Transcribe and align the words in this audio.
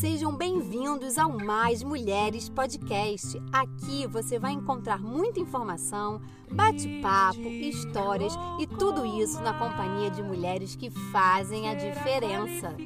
Sejam 0.00 0.32
bem-vindos 0.32 1.18
ao 1.18 1.28
Mais 1.28 1.82
Mulheres 1.82 2.48
Podcast. 2.48 3.36
Aqui 3.52 4.06
você 4.06 4.38
vai 4.38 4.52
encontrar 4.52 5.00
muita 5.00 5.40
informação, 5.40 6.22
bate-papo, 6.48 7.40
histórias 7.40 8.32
e 8.60 8.66
tudo 8.68 9.04
isso 9.04 9.40
na 9.40 9.58
companhia 9.58 10.08
de 10.08 10.22
mulheres 10.22 10.76
que 10.76 10.88
fazem 11.10 11.68
a 11.68 11.74
diferença. 11.74 12.76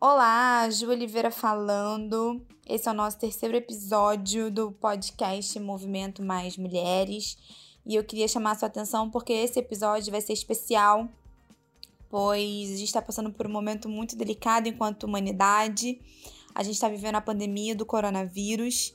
Olá, 0.00 0.68
Ju 0.68 0.90
Oliveira 0.90 1.30
falando. 1.30 2.44
Esse 2.66 2.88
é 2.88 2.90
o 2.90 2.94
nosso 2.94 3.20
terceiro 3.20 3.56
episódio 3.56 4.50
do 4.50 4.72
podcast 4.72 5.60
Movimento 5.60 6.24
Mais 6.24 6.56
Mulheres. 6.56 7.38
E 7.86 7.94
eu 7.94 8.02
queria 8.02 8.26
chamar 8.26 8.50
a 8.50 8.54
sua 8.56 8.66
atenção 8.66 9.08
porque 9.08 9.32
esse 9.32 9.60
episódio 9.60 10.10
vai 10.10 10.20
ser 10.20 10.32
especial 10.32 11.08
pois 12.12 12.68
a 12.70 12.76
gente 12.76 12.84
está 12.84 13.00
passando 13.00 13.32
por 13.32 13.46
um 13.46 13.50
momento 13.50 13.88
muito 13.88 14.14
delicado 14.14 14.68
enquanto 14.68 15.04
humanidade. 15.04 15.98
A 16.54 16.62
gente 16.62 16.74
está 16.74 16.86
vivendo 16.86 17.14
a 17.14 17.22
pandemia 17.22 17.74
do 17.74 17.86
coronavírus, 17.86 18.94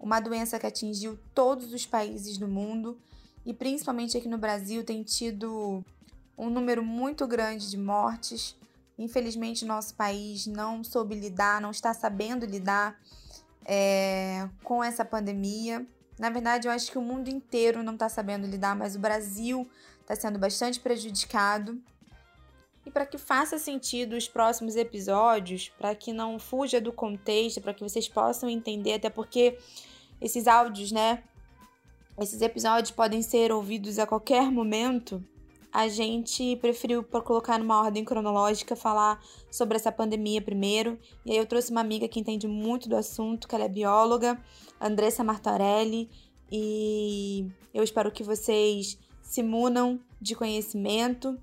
uma 0.00 0.20
doença 0.20 0.58
que 0.58 0.66
atingiu 0.66 1.18
todos 1.34 1.70
os 1.70 1.84
países 1.84 2.38
do 2.38 2.48
mundo 2.48 2.98
e 3.44 3.52
principalmente 3.52 4.16
aqui 4.16 4.26
no 4.26 4.38
Brasil 4.38 4.82
tem 4.82 5.02
tido 5.02 5.84
um 6.38 6.48
número 6.48 6.82
muito 6.82 7.26
grande 7.26 7.68
de 7.68 7.76
mortes. 7.76 8.56
Infelizmente, 8.98 9.66
nosso 9.66 9.94
país 9.94 10.46
não 10.46 10.82
soube 10.82 11.14
lidar, 11.14 11.60
não 11.60 11.72
está 11.72 11.92
sabendo 11.92 12.46
lidar 12.46 12.98
é, 13.66 14.48
com 14.62 14.82
essa 14.82 15.04
pandemia. 15.04 15.86
Na 16.18 16.30
verdade, 16.30 16.68
eu 16.68 16.72
acho 16.72 16.90
que 16.90 16.96
o 16.96 17.02
mundo 17.02 17.28
inteiro 17.28 17.82
não 17.82 17.92
está 17.92 18.08
sabendo 18.08 18.46
lidar, 18.46 18.74
mas 18.74 18.96
o 18.96 18.98
Brasil 18.98 19.68
está 20.00 20.16
sendo 20.16 20.38
bastante 20.38 20.80
prejudicado. 20.80 21.78
E 22.86 22.90
para 22.90 23.06
que 23.06 23.16
faça 23.16 23.58
sentido 23.58 24.14
os 24.14 24.28
próximos 24.28 24.76
episódios, 24.76 25.70
para 25.78 25.94
que 25.94 26.12
não 26.12 26.38
fuja 26.38 26.80
do 26.80 26.92
contexto, 26.92 27.60
para 27.60 27.72
que 27.72 27.82
vocês 27.82 28.08
possam 28.08 28.48
entender, 28.48 28.94
até 28.94 29.08
porque 29.08 29.58
esses 30.20 30.46
áudios, 30.46 30.92
né? 30.92 31.22
Esses 32.18 32.40
episódios 32.42 32.90
podem 32.90 33.22
ser 33.22 33.50
ouvidos 33.50 33.98
a 33.98 34.06
qualquer 34.06 34.50
momento. 34.50 35.24
A 35.72 35.88
gente 35.88 36.54
preferiu, 36.56 37.02
colocar 37.02 37.58
numa 37.58 37.80
ordem 37.80 38.04
cronológica, 38.04 38.76
falar 38.76 39.20
sobre 39.50 39.76
essa 39.76 39.90
pandemia 39.90 40.40
primeiro. 40.40 40.96
E 41.26 41.32
aí 41.32 41.36
eu 41.36 41.46
trouxe 41.46 41.72
uma 41.72 41.80
amiga 41.80 42.06
que 42.06 42.20
entende 42.20 42.46
muito 42.46 42.88
do 42.88 42.96
assunto, 42.96 43.48
que 43.48 43.54
ela 43.54 43.64
é 43.64 43.68
bióloga, 43.68 44.40
Andressa 44.80 45.24
Martorelli. 45.24 46.08
E 46.52 47.48
eu 47.72 47.82
espero 47.82 48.12
que 48.12 48.22
vocês 48.22 48.96
se 49.20 49.42
munam 49.42 49.98
de 50.20 50.36
conhecimento 50.36 51.36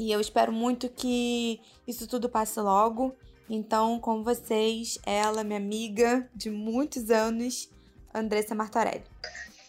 e 0.00 0.10
eu 0.10 0.18
espero 0.18 0.50
muito 0.50 0.88
que 0.88 1.60
isso 1.86 2.08
tudo 2.08 2.26
passe 2.26 2.58
logo. 2.58 3.14
Então, 3.50 4.00
com 4.00 4.24
vocês, 4.24 4.98
ela, 5.04 5.44
minha 5.44 5.58
amiga 5.58 6.26
de 6.34 6.48
muitos 6.48 7.10
anos, 7.10 7.68
Andressa 8.14 8.54
Martorelli. 8.54 9.04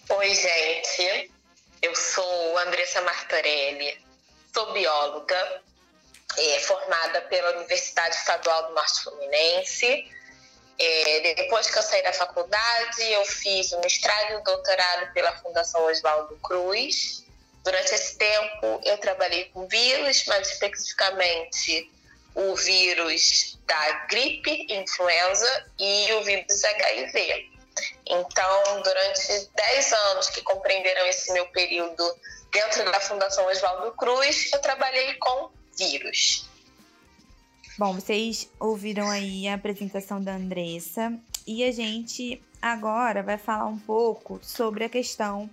Oi, 0.10 0.34
gente. 0.34 1.32
Eu 1.82 1.94
sou 1.94 2.58
Andressa 2.60 3.02
Martorelli, 3.02 4.00
sou 4.54 4.72
bióloga, 4.72 5.62
é, 6.38 6.60
formada 6.62 7.24
pela 7.24 7.58
Universidade 7.58 8.16
Estadual 8.16 8.68
do 8.68 8.74
Norte 8.74 9.04
Fluminense. 9.04 10.10
É, 10.80 11.34
depois 11.36 11.70
que 11.70 11.78
eu 11.78 11.84
saí 11.84 12.04
da 12.04 12.14
faculdade, 12.14 13.04
eu 13.12 13.26
fiz 13.26 13.74
um 13.74 13.82
mestrado 13.82 14.32
e 14.32 14.38
um 14.38 14.44
doutorado 14.44 15.12
pela 15.12 15.36
Fundação 15.40 15.84
Oswaldo 15.88 16.38
Cruz 16.38 17.26
Durante 17.64 17.94
esse 17.94 18.18
tempo, 18.18 18.82
eu 18.84 18.98
trabalhei 18.98 19.46
com 19.46 19.68
vírus, 19.68 20.26
mais 20.26 20.50
especificamente 20.50 21.92
o 22.34 22.56
vírus 22.56 23.60
da 23.68 23.92
gripe, 24.10 24.68
influenza 24.70 25.66
e 25.80 26.14
o 26.14 26.24
vírus 26.24 26.64
HIV. 26.64 27.52
Então, 28.08 28.82
durante 28.82 29.50
10 29.56 29.94
anos 29.94 30.30
que 30.30 30.42
compreenderam 30.42 31.06
esse 31.08 31.32
meu 31.34 31.46
período 31.48 32.04
dentro 32.52 32.84
da 32.86 33.00
Fundação 33.00 33.46
Oswaldo 33.48 33.92
Cruz, 33.94 34.52
eu 34.52 34.60
trabalhei 34.60 35.14
com 35.16 35.52
vírus. 35.78 36.50
Bom, 37.78 37.94
vocês 37.94 38.50
ouviram 38.60 39.10
aí 39.10 39.48
a 39.48 39.54
apresentação 39.54 40.22
da 40.22 40.34
Andressa 40.34 41.14
e 41.48 41.64
a 41.64 41.72
gente 41.72 42.44
agora 42.62 43.24
vai 43.24 43.38
falar 43.38 43.66
um 43.66 43.80
pouco 43.80 44.40
sobre 44.44 44.84
a 44.84 44.90
questão 44.90 45.50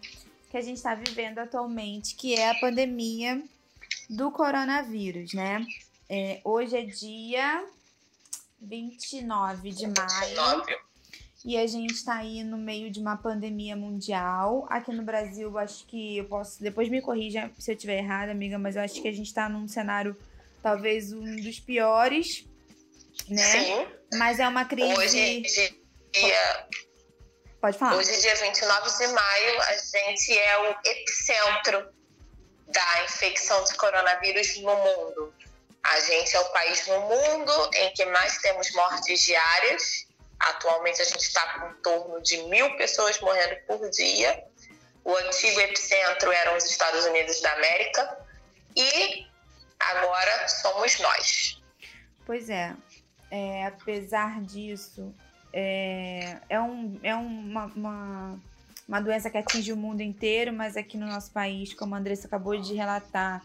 que 0.50 0.56
a 0.56 0.60
gente 0.60 0.76
está 0.76 0.94
vivendo 0.94 1.38
atualmente, 1.38 2.14
que 2.14 2.34
é 2.34 2.50
a 2.50 2.54
pandemia 2.54 3.42
do 4.09 4.31
coronavírus, 4.31 5.32
né? 5.34 5.66
É, 6.09 6.41
hoje 6.42 6.76
é 6.76 6.84
dia 6.84 7.64
29 8.60 9.70
de 9.70 9.87
maio. 9.87 10.64
E 11.44 11.56
a 11.56 11.66
gente 11.66 11.94
está 11.94 12.16
aí 12.16 12.42
no 12.42 12.58
meio 12.58 12.91
de 12.91 12.98
uma 12.98 13.16
pandemia 13.16 13.76
mundial. 13.76 14.66
Aqui 14.69 14.92
no 14.92 15.04
Brasil, 15.04 15.56
acho 15.58 15.87
que 15.87 16.16
eu 16.19 16.25
posso. 16.25 16.60
Depois 16.60 16.88
me 16.88 17.00
corrija 17.00 17.50
se 17.58 17.70
eu 17.70 17.75
estiver 17.75 17.98
errada, 17.98 18.32
amiga, 18.32 18.58
mas 18.58 18.75
eu 18.75 18.82
acho 18.82 19.00
que 19.00 19.08
a 19.08 19.12
gente 19.12 19.26
está 19.26 19.48
num 19.48 19.69
cenário 19.69 20.16
talvez 20.62 21.12
um 21.12 21.37
dos 21.37 21.60
piores, 21.60 22.44
né? 23.28 23.42
Sim. 23.42 23.87
Mas 24.19 24.41
é 24.41 24.48
uma 24.48 24.64
crise. 24.64 24.92
Hoje, 24.94 25.42
dia 26.12 26.66
Pode 27.60 27.76
falar. 27.76 27.96
Hoje, 27.96 28.20
dia 28.20 28.34
29 28.36 28.98
de 28.98 29.06
maio, 29.08 29.62
a 29.62 29.76
gente 29.76 30.38
é 30.38 30.58
o 30.58 30.76
epicentro 30.84 31.92
da 32.69 33.04
infecção 33.04 33.64
de 33.64 33.74
coronavírus 33.74 34.58
no 34.58 34.76
mundo. 34.76 35.34
A 35.82 36.00
gente 36.00 36.36
é 36.36 36.41
o 36.41 36.44
país 36.50 36.86
no 36.86 37.00
mundo 37.00 37.70
em 37.74 37.92
que 37.94 38.04
mais 38.06 38.38
temos 38.38 38.70
mortes 38.72 39.22
diárias. 39.22 40.06
Atualmente, 40.38 41.02
a 41.02 41.04
gente 41.04 41.22
está 41.22 41.58
com 41.58 41.70
em 41.70 41.74
torno 41.82 42.22
de 42.22 42.42
mil 42.44 42.76
pessoas 42.76 43.19
morrendo 43.20 43.56
por 43.66 43.90
dia. 43.90 44.44
O 45.02 45.16
antigo 45.16 45.60
epicentro 45.60 46.30
eram 46.30 46.56
os 46.56 46.64
Estados 46.64 47.04
Unidos 47.06 47.40
da 47.40 47.52
América. 47.54 48.19
E 48.76 49.26
agora 49.80 50.46
somos 50.46 50.98
nós. 51.00 51.60
Pois 52.25 52.48
é. 52.50 52.76
é 53.32 53.66
apesar 53.66 54.40
disso, 54.42 55.12
é, 55.53 56.38
é, 56.48 56.60
um, 56.60 56.98
é 57.03 57.14
uma, 57.14 57.66
uma, 57.66 58.41
uma 58.86 59.00
doença 59.00 59.31
que 59.31 59.38
atinge 59.38 59.72
o 59.72 59.76
mundo 59.76 60.00
inteiro, 60.00 60.53
mas 60.53 60.76
aqui 60.76 60.97
no 60.97 61.06
nosso 61.06 61.31
país, 61.31 61.72
como 61.75 61.94
a 61.94 61.98
Andressa 61.98 62.26
acabou 62.26 62.56
de 62.56 62.75
relatar, 62.75 63.42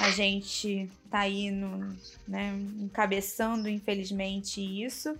a 0.00 0.10
gente 0.10 0.90
tá 1.10 1.20
aí 1.20 1.50
no, 1.50 1.96
né, 2.26 2.54
encabeçando, 2.80 3.68
infelizmente, 3.68 4.60
isso. 4.60 5.16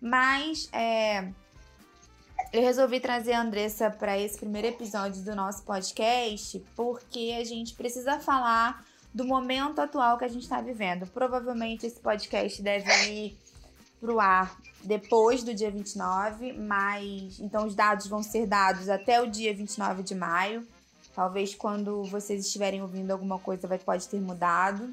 Mas 0.00 0.68
é, 0.72 1.28
eu 2.52 2.62
resolvi 2.62 3.00
trazer 3.00 3.32
a 3.32 3.42
Andressa 3.42 3.90
para 3.90 4.18
esse 4.18 4.38
primeiro 4.38 4.68
episódio 4.68 5.22
do 5.22 5.34
nosso 5.34 5.64
podcast 5.64 6.64
porque 6.74 7.36
a 7.38 7.44
gente 7.44 7.74
precisa 7.74 8.18
falar 8.20 8.84
do 9.12 9.24
momento 9.24 9.80
atual 9.80 10.16
que 10.16 10.24
a 10.24 10.28
gente 10.28 10.42
está 10.42 10.60
vivendo. 10.60 11.06
Provavelmente 11.08 11.86
esse 11.86 12.00
podcast 12.00 12.62
deve 12.62 12.90
ir 13.10 13.38
pro 14.00 14.20
ar 14.20 14.56
depois 14.88 15.42
do 15.42 15.52
dia 15.54 15.70
29, 15.70 16.54
mas 16.54 17.38
então 17.38 17.66
os 17.66 17.74
dados 17.74 18.06
vão 18.06 18.22
ser 18.22 18.46
dados 18.46 18.88
até 18.88 19.20
o 19.20 19.30
dia 19.30 19.54
29 19.54 20.02
de 20.02 20.14
maio. 20.14 20.66
Talvez 21.14 21.54
quando 21.54 22.04
vocês 22.04 22.46
estiverem 22.46 22.80
ouvindo 22.80 23.10
alguma 23.10 23.38
coisa 23.38 23.68
vai 23.68 23.78
pode 23.78 24.08
ter 24.08 24.18
mudado. 24.18 24.88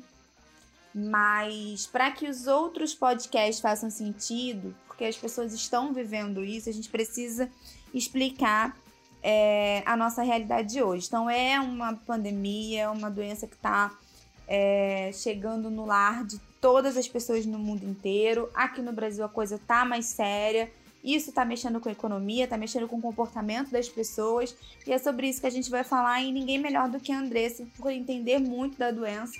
Mas 0.94 1.88
para 1.88 2.11
que 2.11 2.28
os 2.28 2.45
outros 2.45 2.94
podcasts 2.94 3.61
façam 3.61 3.89
sentido, 3.89 4.75
porque 4.85 5.06
as 5.06 5.16
pessoas 5.16 5.53
estão 5.53 5.94
vivendo 5.94 6.44
isso, 6.44 6.69
a 6.69 6.73
gente 6.73 6.89
precisa 6.89 7.50
explicar 7.94 8.77
é, 9.23 9.81
a 9.85 9.95
nossa 9.95 10.23
realidade 10.23 10.73
de 10.73 10.83
hoje. 10.83 11.07
Então 11.07 11.29
é 11.29 11.57
uma 11.57 11.94
pandemia, 11.95 12.83
é 12.83 12.89
uma 12.89 13.09
doença 13.09 13.47
que 13.47 13.56
está 13.56 13.91
é, 14.45 15.09
chegando 15.13 15.69
no 15.69 15.86
lar 15.86 16.25
de 16.25 16.38
todas 16.65 16.97
as 16.97 17.07
pessoas 17.07 17.45
no 17.45 17.59
mundo 17.59 17.85
inteiro. 17.85 18.50
Aqui 18.51 18.81
no 18.81 18.91
Brasil 18.91 19.23
a 19.23 19.29
coisa 19.29 19.59
tá 19.67 19.85
mais 19.85 20.07
séria. 20.07 20.71
Isso 21.03 21.31
tá 21.31 21.45
mexendo 21.45 21.79
com 21.79 21.89
a 21.89 21.91
economia, 21.91 22.47
tá 22.47 22.57
mexendo 22.57 22.88
com 22.88 22.97
o 22.97 23.01
comportamento 23.03 23.69
das 23.69 23.88
pessoas. 23.88 24.56
E 24.83 24.91
é 24.91 24.97
sobre 24.97 25.29
isso 25.29 25.39
que 25.39 25.45
a 25.45 25.51
gente 25.51 25.69
vai 25.69 25.83
falar. 25.83 26.23
E 26.23 26.31
ninguém 26.31 26.57
melhor 26.57 26.89
do 26.89 27.00
que 27.00 27.12
a 27.12 27.19
Andressa, 27.19 27.67
por 27.77 27.91
entender 27.91 28.39
muito 28.39 28.79
da 28.79 28.89
doença, 28.89 29.39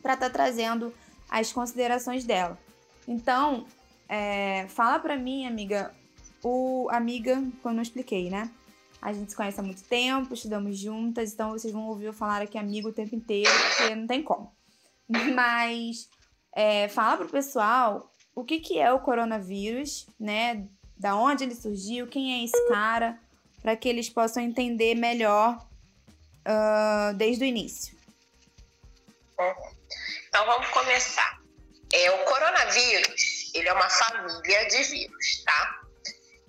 para 0.00 0.14
estar 0.14 0.26
tá 0.26 0.32
trazendo 0.32 0.94
as 1.28 1.52
considerações 1.52 2.24
dela. 2.24 2.56
Então, 3.08 3.66
é, 4.08 4.66
fala 4.68 5.00
para 5.00 5.16
mim, 5.16 5.48
amiga, 5.48 5.92
o 6.44 6.86
amiga, 6.92 7.42
como 7.60 7.72
eu 7.72 7.74
não 7.74 7.82
expliquei, 7.82 8.30
né? 8.30 8.48
A 9.02 9.12
gente 9.12 9.32
se 9.32 9.36
conhece 9.36 9.58
há 9.58 9.64
muito 9.64 9.82
tempo, 9.82 10.32
estudamos 10.32 10.78
juntas, 10.78 11.32
então 11.32 11.50
vocês 11.50 11.72
vão 11.72 11.88
ouvir 11.88 12.04
eu 12.04 12.12
falar 12.12 12.40
aqui 12.40 12.56
amigo 12.56 12.90
o 12.90 12.92
tempo 12.92 13.16
inteiro, 13.16 13.50
porque 13.50 13.96
não 13.96 14.06
tem 14.06 14.22
como. 14.22 14.52
Mas 15.34 16.08
é, 16.56 16.88
fala 16.88 17.18
pro 17.18 17.28
pessoal 17.28 18.10
o 18.34 18.42
que, 18.42 18.58
que 18.60 18.78
é 18.78 18.90
o 18.90 18.98
coronavírus, 18.98 20.06
né? 20.18 20.66
Da 20.96 21.14
onde 21.14 21.44
ele 21.44 21.54
surgiu, 21.54 22.06
quem 22.06 22.40
é 22.40 22.44
esse 22.44 22.68
cara, 22.68 23.20
para 23.60 23.76
que 23.76 23.86
eles 23.86 24.08
possam 24.08 24.42
entender 24.42 24.94
melhor 24.94 25.68
uh, 26.46 27.12
desde 27.14 27.44
o 27.44 27.46
início. 27.46 27.94
Então 30.28 30.46
vamos 30.46 30.68
começar. 30.68 31.42
É, 31.92 32.10
o 32.10 32.24
coronavírus, 32.24 33.52
ele 33.54 33.68
é 33.68 33.72
uma 33.72 33.90
família 33.90 34.66
de 34.68 34.82
vírus, 34.84 35.42
tá? 35.44 35.82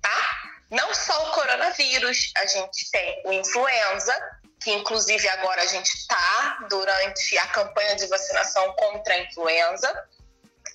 Tá? 0.00 0.52
Não 0.70 0.94
só 0.94 1.28
o 1.28 1.32
coronavírus, 1.32 2.32
a 2.36 2.46
gente 2.46 2.90
tem 2.90 3.22
o 3.26 3.32
influenza, 3.32 4.40
que 4.62 4.72
inclusive 4.72 5.28
agora 5.28 5.62
a 5.62 5.66
gente 5.66 5.86
está 5.86 6.66
durante 6.68 7.38
a 7.38 7.46
campanha 7.48 7.96
de 7.96 8.06
vacinação 8.06 8.72
contra 8.74 9.14
a 9.14 9.18
influenza. 9.18 10.08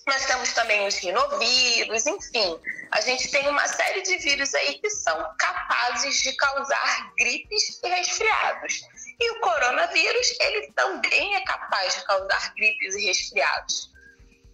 Nós 0.06 0.26
temos 0.26 0.54
também 0.54 0.88
os 0.88 0.96
rinovírus, 0.96 2.06
enfim, 2.08 2.60
a 2.92 3.02
gente 3.02 3.30
tem 3.30 3.48
uma 3.50 3.68
série 3.68 4.02
de 4.02 4.18
vírus 4.18 4.54
aí 4.56 4.80
que 4.80 4.90
são 4.90 5.36
capazes 5.38 6.22
de 6.22 6.34
causar 6.34 7.14
gripes 7.18 7.80
e 7.84 7.88
resfriados. 7.90 8.82
E 9.20 9.32
o 9.32 9.40
coronavírus, 9.40 10.36
ele 10.40 10.72
também 10.74 11.36
é 11.36 11.42
capaz 11.42 11.96
de 11.96 12.06
causar 12.06 12.54
gripes 12.54 12.96
e 12.96 13.06
resfriados. 13.06 13.92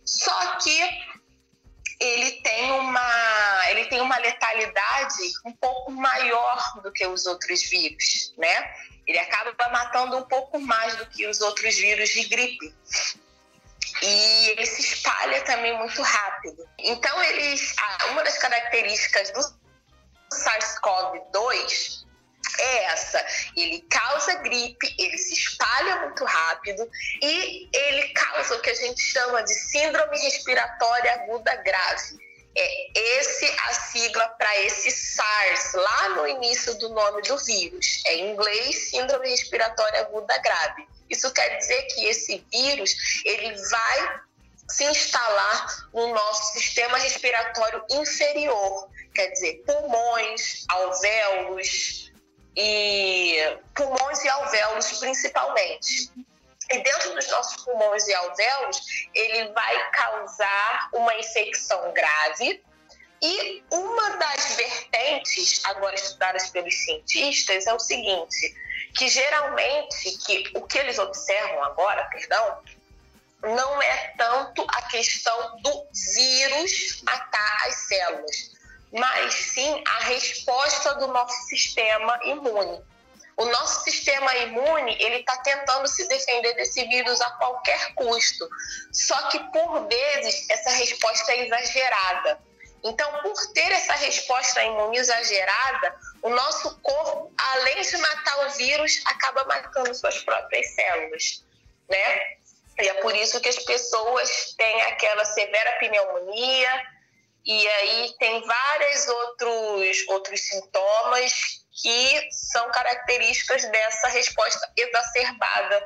Só 0.06 0.58
que 0.58 1.14
ele 2.00 2.32
tem 2.42 2.72
uma 2.72 3.70
ele 3.70 3.86
tem 3.86 4.02
uma 4.02 4.18
letalidade 4.18 5.24
um 5.46 5.54
pouco 5.54 5.92
maior 5.92 6.82
do 6.82 6.92
que 6.92 7.06
os 7.06 7.26
outros 7.26 7.64
vírus, 7.64 8.34
né? 8.38 8.74
Ele 9.06 9.20
acaba 9.20 9.70
matando 9.70 10.18
um 10.18 10.24
pouco 10.24 10.60
mais 10.60 10.96
do 10.96 11.06
que 11.08 11.28
os 11.28 11.42
outros 11.42 11.76
vírus 11.76 12.10
de 12.10 12.24
gripe. 12.26 12.74
E 14.02 14.50
ele 14.50 14.66
se 14.66 14.82
espalha 14.82 15.42
também 15.44 15.78
muito 15.78 16.02
rápido. 16.02 16.68
Então, 16.80 17.24
eles, 17.24 17.76
uma 18.12 18.24
das 18.24 18.38
características 18.38 19.32
do 19.32 19.40
SARS-CoV-2 20.34 22.04
é 22.60 22.84
essa. 22.86 23.26
Ele 23.56 23.82
causa 23.90 24.36
gripe, 24.36 24.96
ele 24.98 25.18
se 25.18 25.34
espalha 25.34 26.02
muito 26.02 26.24
rápido 26.24 26.90
e 27.22 27.70
ele 27.74 28.10
causa 28.10 28.56
o 28.56 28.62
que 28.62 28.70
a 28.70 28.76
gente 28.76 29.02
chama 29.02 29.44
de 29.44 29.54
síndrome 29.54 30.18
respiratória 30.20 31.14
aguda 31.14 31.56
grave 31.58 32.33
é 32.56 33.18
esse 33.20 33.46
a 33.46 33.74
sigla 33.74 34.28
para 34.30 34.62
esse 34.62 34.92
SARS, 34.92 35.74
lá 35.74 36.10
no 36.10 36.28
início 36.28 36.74
do 36.76 36.90
nome 36.90 37.22
do 37.24 37.38
vírus. 37.38 38.04
É 38.06 38.16
em 38.16 38.32
inglês, 38.32 38.90
Síndrome 38.90 39.30
Respiratória 39.30 40.02
Aguda 40.02 40.38
Grave. 40.40 40.88
Isso 41.10 41.32
quer 41.34 41.58
dizer 41.58 41.82
que 41.88 42.06
esse 42.06 42.46
vírus 42.52 42.96
ele 43.26 43.56
vai 43.70 44.22
se 44.70 44.84
instalar 44.86 45.90
no 45.94 46.14
nosso 46.14 46.54
sistema 46.54 46.98
respiratório 46.98 47.84
inferior, 47.92 48.90
quer 49.14 49.28
dizer, 49.28 49.64
pulmões, 49.66 50.66
alvéolos 50.70 52.12
e 52.56 53.58
pulmões 53.76 54.24
e 54.24 54.30
alvéolos 54.30 55.00
principalmente. 55.00 56.12
E 56.74 56.80
dentro 56.80 57.14
dos 57.14 57.30
nossos 57.30 57.64
pulmões 57.64 58.08
e 58.08 58.14
alvéolos, 58.16 58.82
ele 59.14 59.54
vai 59.54 59.92
causar 59.92 60.90
uma 60.94 61.14
infecção 61.16 61.94
grave. 61.94 62.64
E 63.22 63.64
uma 63.72 64.18
das 64.18 64.56
vertentes, 64.56 65.64
agora 65.66 65.94
estudadas 65.94 66.50
pelos 66.50 66.74
cientistas, 66.74 67.68
é 67.68 67.74
o 67.74 67.80
seguinte, 67.80 68.56
que 68.98 69.08
geralmente, 69.08 70.18
que 70.26 70.52
o 70.56 70.66
que 70.66 70.80
eles 70.80 70.98
observam 70.98 71.64
agora, 71.64 72.04
perdão, 72.06 72.64
não 73.44 73.82
é 73.82 74.14
tanto 74.18 74.66
a 74.70 74.82
questão 74.84 75.56
do 75.62 75.88
vírus 76.16 77.02
matar 77.04 77.68
as 77.68 77.76
células, 77.88 78.52
mas 78.92 79.32
sim 79.34 79.84
a 79.88 80.00
resposta 80.06 80.96
do 80.96 81.08
nosso 81.08 81.40
sistema 81.48 82.20
imune. 82.26 82.82
O 83.36 83.46
nosso 83.46 83.84
sistema 83.84 84.36
imune 84.38 84.96
ele 85.00 85.18
está 85.18 85.38
tentando 85.38 85.88
se 85.88 86.08
defender 86.08 86.54
desse 86.54 86.84
vírus 86.86 87.20
a 87.20 87.32
qualquer 87.32 87.94
custo. 87.96 88.48
Só 88.92 89.30
que 89.30 89.40
por 89.52 89.88
vezes 89.88 90.50
essa 90.50 90.70
resposta 90.72 91.32
é 91.32 91.46
exagerada. 91.46 92.40
Então, 92.84 93.12
por 93.22 93.34
ter 93.54 93.72
essa 93.72 93.94
resposta 93.94 94.62
imune 94.64 94.98
exagerada, 94.98 95.96
o 96.22 96.30
nosso 96.30 96.78
corpo, 96.82 97.34
além 97.38 97.82
de 97.82 97.98
matar 97.98 98.48
o 98.48 98.50
vírus, 98.52 99.02
acaba 99.06 99.46
matando 99.46 99.96
suas 99.96 100.20
próprias 100.20 100.76
células, 100.76 101.44
né? 101.90 102.34
E 102.80 102.90
é 102.90 102.94
por 102.96 103.16
isso 103.16 103.40
que 103.40 103.50
as 103.50 103.60
pessoas 103.60 104.54
têm 104.58 104.82
aquela 104.84 105.24
severa 105.26 105.72
pneumonia 105.80 106.84
e 107.46 107.68
aí 107.68 108.16
tem 108.20 108.42
vários 108.46 109.08
outros 109.08 110.08
outros 110.08 110.42
sintomas 110.42 111.63
que 111.74 112.30
são 112.32 112.70
características 112.72 113.66
dessa 113.66 114.08
resposta 114.10 114.72
exacerbada 114.78 115.84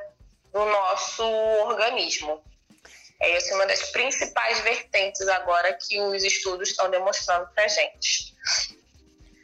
do 0.52 0.64
nosso 0.64 1.22
organismo. 1.66 2.42
É 3.20 3.36
essa 3.36 3.54
uma 3.54 3.66
das 3.66 3.90
principais 3.90 4.60
vertentes 4.60 5.26
agora 5.28 5.72
que 5.74 6.00
os 6.00 6.22
estudos 6.22 6.70
estão 6.70 6.90
demonstrando 6.90 7.48
para 7.54 7.66
gente. 7.66 8.34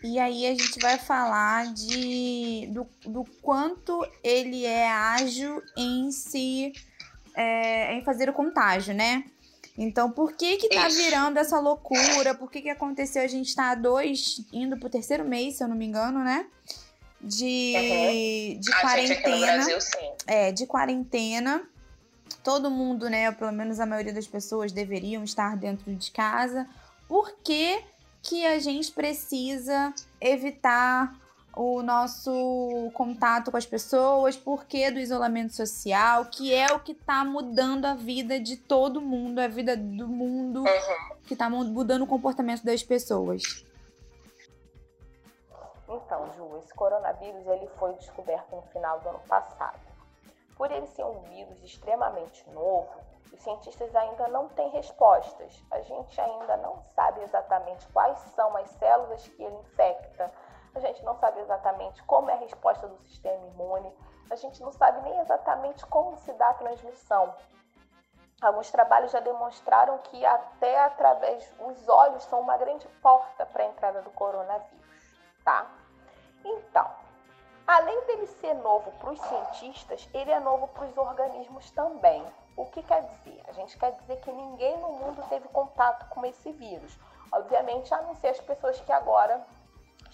E 0.03 0.19
aí 0.19 0.47
a 0.47 0.51
gente 0.51 0.79
vai 0.81 0.99
falar 0.99 1.73
de 1.73 2.69
do, 2.71 2.87
do 3.07 3.25
quanto 3.41 4.07
ele 4.23 4.67
é 4.67 4.87
ágil 4.87 5.63
em 5.77 6.13
se 6.13 6.73
é, 7.35 7.95
em 7.95 8.05
fazer 8.05 8.29
o 8.29 8.33
contágio, 8.33 8.95
né? 8.95 9.25
Então, 9.77 10.11
por 10.11 10.33
que 10.33 10.57
que 10.57 10.69
tá 10.69 10.87
virando 10.89 11.39
essa 11.39 11.59
loucura? 11.59 12.35
Por 12.35 12.51
que 12.51 12.63
que 12.63 12.71
aconteceu? 12.71 13.23
A 13.23 13.27
gente 13.27 13.55
tá 13.55 13.75
dois, 13.75 14.45
indo 14.53 14.77
pro 14.77 14.89
terceiro 14.89 15.25
mês, 15.25 15.57
se 15.57 15.65
eu 15.65 15.69
não 15.69 15.77
me 15.77 15.85
engano, 15.85 16.21
né? 16.21 16.47
De, 17.21 17.75
uhum. 17.77 18.61
de 18.61 18.81
quarentena. 18.81 19.47
Brasil, 19.47 19.79
é, 20.27 20.53
de 20.53 20.67
quarentena. 20.67 21.63
todo 22.43 22.71
mundo, 22.71 23.09
né, 23.09 23.33
pelo 23.33 23.53
menos 23.53 23.81
a 23.81 23.87
maioria 23.87 24.13
das 24.13 24.27
pessoas 24.27 24.71
deveriam 24.71 25.25
estar 25.25 25.57
dentro 25.57 25.95
de 25.95 26.11
casa, 26.11 26.69
por 27.09 27.37
que, 27.43 27.83
que 28.23 28.47
a 28.47 28.59
gente 28.59 28.93
precisa 28.93 29.93
evitar 30.21 31.19
o 31.57 31.83
nosso 31.83 32.91
contato 32.95 33.51
com 33.51 33.57
as 33.57 33.67
pessoas, 33.67 34.37
por 34.37 34.65
que 34.65 34.91
do 34.91 34.99
isolamento 34.99 35.55
social, 35.55 36.27
que 36.27 36.55
é 36.55 36.73
o 36.73 36.81
que 36.81 36.93
está 36.93 37.25
mudando 37.25 37.85
a 37.87 37.95
vida 37.95 38.41
de 38.41 38.57
todo 38.57 39.01
mundo, 39.01 39.39
a 39.39 39.49
vida 39.49 39.77
do 39.77 40.09
mundo, 40.09 40.61
uhum. 40.61 41.17
que 41.27 41.35
está 41.35 41.49
mudando 41.49 42.03
o 42.03 42.07
comportamento 42.07 42.65
das 42.65 42.83
pessoas. 42.83 43.65
Então, 45.89 46.33
Ju, 46.33 46.59
esse 46.59 46.75
coronavírus 46.75 47.47
ele 47.47 47.69
foi 47.79 47.93
descoberto 47.95 48.57
no 48.57 48.63
final 48.63 49.01
do 49.01 49.09
ano 49.11 49.21
passado. 49.29 49.79
Por 50.57 50.71
ele 50.71 50.87
ser 50.89 51.05
um 51.05 51.21
vírus 51.23 51.63
extremamente 51.63 52.49
novo, 52.51 52.89
os 53.33 53.43
cientistas 53.43 53.95
ainda 53.95 54.29
não 54.29 54.49
têm 54.49 54.71
respostas. 54.71 55.63
A 55.71 55.81
gente 55.81 56.21
ainda 56.21 56.57
não 56.59 56.81
sabe 56.95 57.21
exatamente 57.23 57.87
quais 57.89 58.19
são 58.35 58.57
as 58.57 58.69
células 58.71 59.27
que 59.27 59.43
ele 59.43 59.57
infecta. 59.57 60.31
A 60.75 60.81
gente 60.81 61.05
não 61.05 61.15
sabe 61.17 61.41
exatamente 61.41 62.03
como 62.05 62.31
é 62.31 62.35
a 62.35 62.39
resposta 62.39 62.89
do 62.89 62.99
sistema 62.99 63.47
imune. 63.47 63.93
A 64.31 64.37
gente 64.37 64.61
não 64.63 64.73
sabe 64.73 65.01
nem 65.03 65.19
exatamente 65.21 65.87
como 65.87 66.17
se 66.17 66.33
dá 66.33 66.49
a 66.49 66.55
transmissão. 66.55 67.35
Alguns 68.43 68.71
trabalhos 68.71 69.13
já 69.13 69.21
demonstraram 69.21 69.99
que 69.99 70.27
até 70.27 70.79
através 70.81 71.55
os 71.61 71.89
olhos 71.89 72.25
são 72.25 72.41
uma 72.41 72.57
grande 72.57 72.87
porta 73.01 73.47
para 73.47 73.63
a 73.63 73.67
entrada 73.67 74.03
do 74.03 74.11
coronavírus, 74.11 75.19
tá? 75.45 75.67
Então, 76.45 76.91
além 77.67 78.05
dele 78.07 78.27
ser 78.27 78.55
novo 78.55 78.91
para 78.99 79.11
os 79.11 79.21
cientistas, 79.21 80.09
ele 80.13 80.31
é 80.31 80.41
novo 80.41 80.69
para 80.69 80.85
os 80.85 80.97
organismos 80.97 81.71
também. 81.71 82.27
O 82.57 82.67
que 82.67 82.83
quer 82.83 83.03
dizer? 83.03 83.43
A 83.49 83.53
gente 83.53 83.79
quer 83.79 83.93
dizer 83.93 84.17
que 84.21 84.31
ninguém 84.31 84.77
no 84.79 84.91
mundo 84.91 85.27
teve 85.29 85.49
contato 85.49 86.09
com 86.11 86.25
esse 86.27 86.53
vírus. 86.53 86.99
Obviamente, 87.33 87.95
a 87.95 88.03
não 88.03 88.15
ser 88.17 88.29
as 88.29 88.41
pessoas 88.41 88.81
que 88.81 88.93
agora 88.93 89.45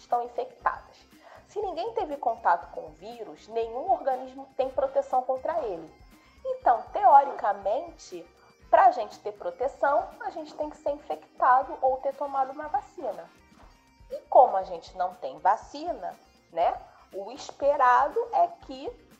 estão 0.00 0.24
infectadas. 0.24 0.96
Se 1.46 1.60
ninguém 1.60 1.92
teve 1.94 2.16
contato 2.16 2.70
com 2.72 2.86
o 2.86 2.90
vírus, 2.90 3.48
nenhum 3.48 3.90
organismo 3.90 4.48
tem 4.56 4.70
proteção 4.70 5.22
contra 5.22 5.60
ele. 5.64 5.92
Então, 6.44 6.82
teoricamente, 6.92 8.24
para 8.70 8.86
a 8.86 8.90
gente 8.92 9.18
ter 9.18 9.32
proteção, 9.32 10.08
a 10.20 10.30
gente 10.30 10.54
tem 10.54 10.70
que 10.70 10.76
ser 10.76 10.90
infectado 10.90 11.76
ou 11.82 11.96
ter 11.98 12.14
tomado 12.14 12.52
uma 12.52 12.68
vacina. 12.68 13.28
E 14.10 14.20
como 14.28 14.56
a 14.56 14.62
gente 14.62 14.96
não 14.96 15.14
tem 15.16 15.38
vacina, 15.38 16.16
né? 16.52 16.80
O 17.12 17.32
esperado 17.32 18.18
é 18.32 18.46
que 18.66 19.10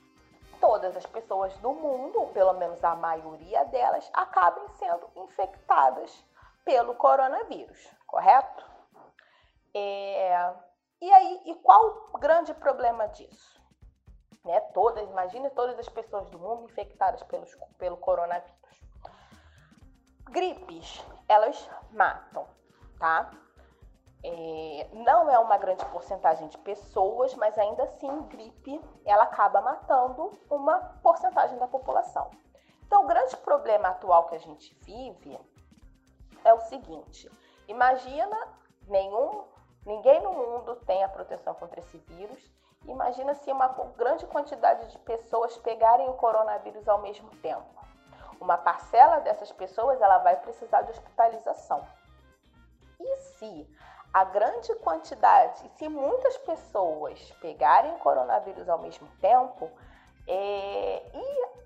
todas 0.60 0.96
as 0.96 1.06
pessoas 1.06 1.56
do 1.58 1.72
mundo, 1.72 2.20
ou 2.20 2.28
pelo 2.28 2.52
menos 2.52 2.82
a 2.84 2.94
maioria 2.94 3.64
delas, 3.64 4.08
acabem 4.12 4.68
sendo 4.78 5.10
infectadas 5.16 6.24
pelo 6.64 6.94
coronavírus, 6.94 7.90
correto? 8.06 8.64
É... 9.74 10.52
E 11.00 11.10
aí, 11.12 11.42
e 11.46 11.54
qual 11.56 12.10
o 12.12 12.18
grande 12.18 12.52
problema 12.54 13.06
disso? 13.08 13.60
Né? 14.44 14.60
Todas, 14.72 15.08
imagine 15.08 15.50
todas 15.50 15.78
as 15.78 15.88
pessoas 15.88 16.28
do 16.30 16.38
mundo 16.38 16.64
infectadas 16.64 17.22
pelos, 17.24 17.54
pelo 17.78 17.96
coronavírus. 17.96 18.58
Gripes, 20.30 21.04
elas 21.28 21.68
matam, 21.90 22.46
tá? 22.98 23.30
É, 24.22 24.88
não 24.92 25.30
é 25.30 25.38
uma 25.38 25.56
grande 25.56 25.84
porcentagem 25.86 26.46
de 26.48 26.58
pessoas, 26.58 27.34
mas 27.34 27.56
ainda 27.58 27.84
assim, 27.84 28.22
gripe 28.28 28.80
ela 29.04 29.24
acaba 29.24 29.62
matando 29.62 30.30
uma 30.50 30.78
porcentagem 31.02 31.58
da 31.58 31.66
população. 31.66 32.30
Então, 32.86 33.04
o 33.04 33.06
grande 33.06 33.36
problema 33.38 33.88
atual 33.88 34.26
que 34.26 34.34
a 34.34 34.38
gente 34.38 34.74
vive 34.84 35.38
é 36.44 36.52
o 36.52 36.60
seguinte: 36.60 37.30
imagina 37.66 38.36
nenhum, 38.86 39.44
ninguém 39.84 40.20
no 40.22 40.32
mundo 40.32 40.76
tem 40.86 41.02
a 41.04 41.08
proteção 41.08 41.54
contra 41.54 41.80
esse 41.80 41.98
vírus. 41.98 42.50
Imagina 42.86 43.34
se 43.34 43.52
uma 43.52 43.68
grande 43.96 44.26
quantidade 44.26 44.88
de 44.88 44.98
pessoas 44.98 45.56
pegarem 45.58 46.08
o 46.08 46.14
coronavírus 46.14 46.88
ao 46.88 47.00
mesmo 47.00 47.30
tempo. 47.36 47.66
Uma 48.40 48.56
parcela 48.56 49.20
dessas 49.20 49.52
pessoas 49.52 50.00
ela 50.00 50.18
vai 50.18 50.36
precisar 50.36 50.82
de 50.82 50.90
hospitalização. 50.90 51.86
E 52.98 53.16
se 53.16 53.68
a 54.12 54.24
grande 54.24 54.74
quantidade, 54.76 55.70
se 55.76 55.88
muitas 55.88 56.36
pessoas 56.38 57.30
pegarem 57.40 57.98
coronavírus 57.98 58.68
ao 58.68 58.78
mesmo 58.78 59.06
tempo, 59.20 59.70
é, 60.26 61.02
e 61.14 61.59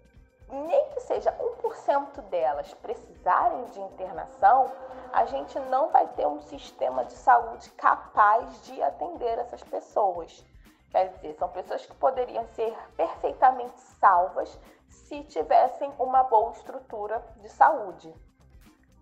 nem 0.49 0.91
que 0.91 1.01
seja 1.01 1.33
1% 1.33 2.21
delas 2.29 2.73
precisarem 2.75 3.65
de 3.67 3.81
internação, 3.81 4.71
a 5.13 5.25
gente 5.25 5.59
não 5.59 5.91
vai 5.91 6.07
ter 6.09 6.27
um 6.27 6.41
sistema 6.41 7.05
de 7.05 7.13
saúde 7.13 7.71
capaz 7.71 8.63
de 8.63 8.83
atender 8.83 9.39
essas 9.39 9.63
pessoas. 9.63 10.45
Quer 10.91 11.09
dizer, 11.09 11.35
são 11.35 11.49
pessoas 11.49 11.85
que 11.87 11.95
poderiam 11.97 12.45
ser 12.49 12.77
perfeitamente 12.97 13.81
salvas 13.81 14.59
se 14.89 15.25
tivessem 15.25 15.93
uma 15.99 16.23
boa 16.25 16.53
estrutura 16.53 17.25
de 17.39 17.49
saúde. 17.49 18.15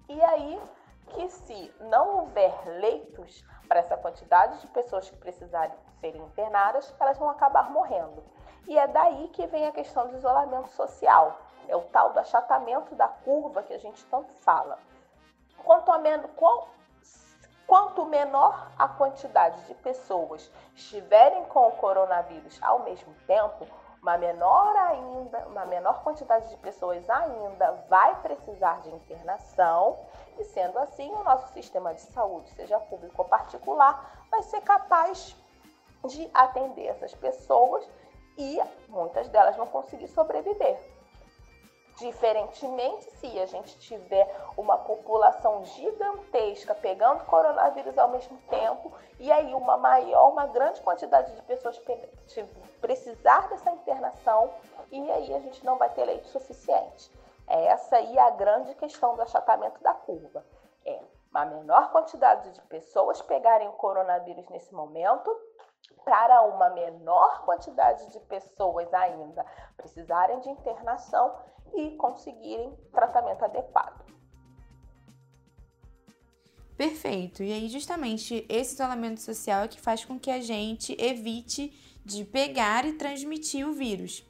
E 0.08 0.22
aí, 0.22 0.60
que 1.08 1.28
se 1.28 1.74
não 1.80 2.20
houver 2.20 2.54
leitos 2.80 3.44
para 3.68 3.80
essa 3.80 3.96
quantidade 3.96 4.60
de 4.60 4.66
pessoas 4.68 5.08
que 5.10 5.16
precisarem 5.16 5.76
serem 6.00 6.22
internadas, 6.22 6.94
elas 6.98 7.18
vão 7.18 7.30
acabar 7.30 7.70
morrendo. 7.70 8.22
E 8.66 8.78
é 8.78 8.86
daí 8.86 9.28
que 9.28 9.46
vem 9.46 9.66
a 9.66 9.72
questão 9.72 10.08
do 10.08 10.16
isolamento 10.16 10.68
social. 10.70 11.38
É 11.68 11.76
o 11.76 11.82
tal 11.82 12.12
do 12.12 12.18
achatamento 12.18 12.94
da 12.94 13.08
curva 13.08 13.62
que 13.62 13.72
a 13.72 13.78
gente 13.78 14.04
tanto 14.06 14.32
fala. 14.34 14.78
Quanto, 15.58 15.96
men 16.00 16.22
quanto 17.66 18.04
menor 18.04 18.70
a 18.78 18.88
quantidade 18.88 19.60
de 19.66 19.74
pessoas 19.74 20.50
estiverem 20.74 21.44
com 21.44 21.68
o 21.68 21.72
coronavírus 21.72 22.58
ao 22.62 22.80
mesmo 22.80 23.14
tempo, 23.26 23.66
uma 24.02 24.18
menor 24.18 24.74
ainda, 24.74 25.38
uma 25.46 25.64
menor 25.64 26.02
quantidade 26.02 26.48
de 26.48 26.56
pessoas 26.56 27.08
ainda 27.08 27.70
vai 27.88 28.20
precisar 28.20 28.80
de 28.80 28.90
internação 28.90 29.96
e 30.38 30.44
sendo 30.44 30.76
assim 30.80 31.08
o 31.12 31.22
nosso 31.22 31.52
sistema 31.52 31.94
de 31.94 32.00
saúde, 32.00 32.50
seja 32.50 32.80
público 32.80 33.22
ou 33.22 33.28
particular, 33.28 34.26
vai 34.28 34.42
ser 34.42 34.60
capaz 34.62 35.36
de 36.04 36.28
atender 36.34 36.86
essas 36.86 37.14
pessoas 37.14 37.88
e 38.36 38.60
muitas 38.88 39.28
delas 39.28 39.56
vão 39.56 39.66
conseguir 39.66 40.08
sobreviver. 40.08 40.78
Diferentemente, 41.96 43.10
se 43.16 43.38
a 43.38 43.46
gente 43.46 43.78
tiver 43.78 44.34
uma 44.56 44.78
população 44.78 45.64
gigantesca 45.64 46.74
pegando 46.74 47.24
coronavírus 47.26 47.96
ao 47.98 48.08
mesmo 48.08 48.38
tempo, 48.48 48.92
e 49.20 49.30
aí 49.30 49.54
uma 49.54 49.76
maior, 49.76 50.30
uma 50.30 50.46
grande 50.46 50.80
quantidade 50.80 51.34
de 51.34 51.42
pessoas 51.42 51.80
precisar 52.80 53.48
dessa 53.48 53.70
internação, 53.70 54.50
e 54.90 55.10
aí 55.10 55.34
a 55.34 55.40
gente 55.40 55.64
não 55.64 55.76
vai 55.76 55.90
ter 55.90 56.04
leite 56.04 56.26
suficiente. 56.28 57.10
É 57.46 57.66
essa 57.66 57.96
aí 57.96 58.18
a 58.18 58.30
grande 58.30 58.74
questão 58.74 59.14
do 59.14 59.22
achatamento 59.22 59.82
da 59.82 59.92
curva. 59.92 60.44
É 60.84 60.98
uma 61.30 61.44
menor 61.44 61.92
quantidade 61.92 62.50
de 62.52 62.60
pessoas 62.62 63.20
pegarem 63.20 63.68
o 63.68 63.72
coronavírus 63.72 64.48
nesse 64.48 64.74
momento 64.74 65.30
para 66.04 66.42
uma 66.42 66.70
menor 66.70 67.44
quantidade 67.44 68.10
de 68.10 68.20
pessoas 68.20 68.92
ainda 68.92 69.44
precisarem 69.76 70.40
de 70.40 70.50
internação 70.50 71.34
e 71.74 71.96
conseguirem 71.96 72.76
tratamento 72.92 73.44
adequado. 73.44 74.02
Perfeito. 76.76 77.42
E 77.42 77.52
aí, 77.52 77.68
justamente, 77.68 78.44
esse 78.48 78.74
isolamento 78.74 79.20
social 79.20 79.64
é 79.64 79.68
que 79.68 79.80
faz 79.80 80.04
com 80.04 80.18
que 80.18 80.30
a 80.30 80.40
gente 80.40 80.96
evite 81.00 81.68
de 82.04 82.24
pegar 82.24 82.84
e 82.84 82.94
transmitir 82.94 83.66
o 83.66 83.72
vírus. 83.72 84.26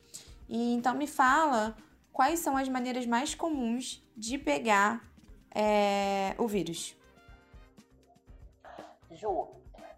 E 0.48 0.74
então 0.74 0.94
me 0.94 1.06
fala 1.06 1.74
quais 2.12 2.40
são 2.40 2.56
as 2.56 2.68
maneiras 2.68 3.06
mais 3.06 3.34
comuns 3.34 4.02
de 4.14 4.36
pegar 4.36 5.02
é, 5.54 6.34
o 6.36 6.46
vírus. 6.46 6.94
Ju, 9.10 9.48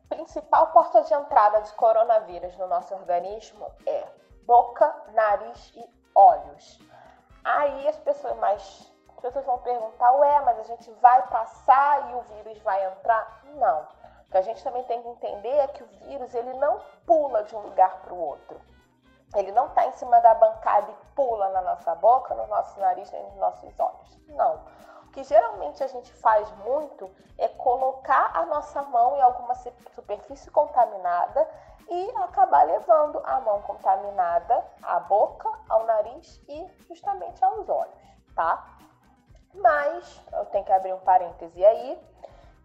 principal 0.08 0.68
porta 0.68 1.02
de 1.02 1.14
entrada 1.14 1.60
de 1.62 1.72
coronavírus 1.74 2.56
no 2.56 2.66
nosso 2.66 2.94
organismo 2.94 3.70
é 3.86 4.06
boca, 4.46 4.94
nariz 5.12 5.72
e 5.74 5.84
olhos. 6.14 6.78
Aí 7.44 7.88
as 7.88 7.96
pessoas 7.98 8.36
mais 8.38 8.92
as 9.16 9.20
pessoas 9.20 9.46
vão 9.46 9.58
perguntar, 9.58 10.10
ué, 10.12 10.40
mas 10.40 10.58
a 10.58 10.64
gente 10.64 10.90
vai 11.00 11.26
passar 11.28 12.10
e 12.10 12.14
o 12.14 12.20
vírus 12.22 12.58
vai 12.58 12.84
entrar? 12.84 13.42
Não. 13.54 13.80
O 14.26 14.30
que 14.30 14.36
a 14.36 14.42
gente 14.42 14.62
também 14.62 14.84
tem 14.84 15.00
que 15.00 15.08
entender 15.08 15.56
é 15.56 15.66
que 15.68 15.82
o 15.82 15.86
vírus 15.86 16.34
ele 16.34 16.52
não 16.54 16.78
pula 17.06 17.42
de 17.44 17.56
um 17.56 17.60
lugar 17.60 18.02
para 18.02 18.12
o 18.12 18.18
outro. 18.18 18.60
Ele 19.34 19.50
não 19.52 19.66
está 19.66 19.86
em 19.86 19.92
cima 19.92 20.20
da 20.20 20.34
bancada 20.34 20.90
e 20.90 21.14
pula 21.14 21.48
na 21.50 21.62
nossa 21.62 21.94
boca, 21.94 22.34
no 22.34 22.46
nosso 22.46 22.78
nariz, 22.78 23.10
nem 23.10 23.22
nos 23.24 23.36
nossos 23.36 23.80
olhos. 23.80 24.26
Não. 24.28 24.60
Que 25.14 25.22
geralmente 25.22 25.82
a 25.82 25.86
gente 25.86 26.12
faz 26.14 26.50
muito 26.58 27.08
é 27.38 27.46
colocar 27.46 28.32
a 28.34 28.44
nossa 28.46 28.82
mão 28.82 29.16
em 29.16 29.22
alguma 29.22 29.54
superfície 29.94 30.50
contaminada 30.50 31.48
e 31.88 32.10
acabar 32.16 32.64
levando 32.66 33.22
a 33.24 33.40
mão 33.40 33.62
contaminada 33.62 34.64
à 34.82 34.98
boca, 34.98 35.48
ao 35.68 35.84
nariz 35.86 36.42
e 36.48 36.66
justamente 36.88 37.44
aos 37.44 37.68
olhos, 37.68 37.94
tá? 38.34 38.76
Mas 39.54 40.20
eu 40.32 40.46
tenho 40.46 40.64
que 40.64 40.72
abrir 40.72 40.92
um 40.92 41.00
parêntese 41.00 41.64
aí, 41.64 41.96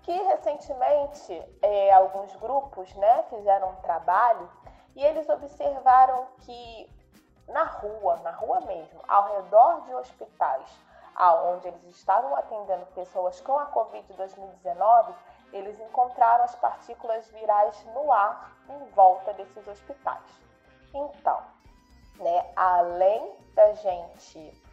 que 0.01 0.11
recentemente 0.11 1.59
é, 1.61 1.93
alguns 1.93 2.35
grupos 2.37 2.91
né, 2.95 3.23
fizeram 3.29 3.69
um 3.69 3.75
trabalho 3.75 4.49
e 4.95 5.05
eles 5.05 5.29
observaram 5.29 6.25
que 6.39 6.99
na 7.47 7.63
rua, 7.63 8.15
na 8.23 8.31
rua 8.31 8.61
mesmo, 8.61 9.01
ao 9.07 9.35
redor 9.35 9.81
de 9.81 9.93
hospitais, 9.93 10.88
aonde 11.19 11.67
eles 11.67 11.83
estavam 11.83 12.33
atendendo 12.35 12.85
pessoas 12.87 13.39
com 13.41 13.59
a 13.59 13.67
Covid-2019, 13.67 15.13
eles 15.51 15.79
encontraram 15.81 16.45
as 16.45 16.55
partículas 16.55 17.27
virais 17.29 17.85
no 17.93 18.11
ar 18.11 18.51
em 18.69 18.85
volta 18.91 19.33
desses 19.33 19.67
hospitais. 19.67 20.23
Então, 20.93 21.43
né, 22.15 22.51
além 22.55 23.35
da 23.53 23.73
gente 23.73 24.63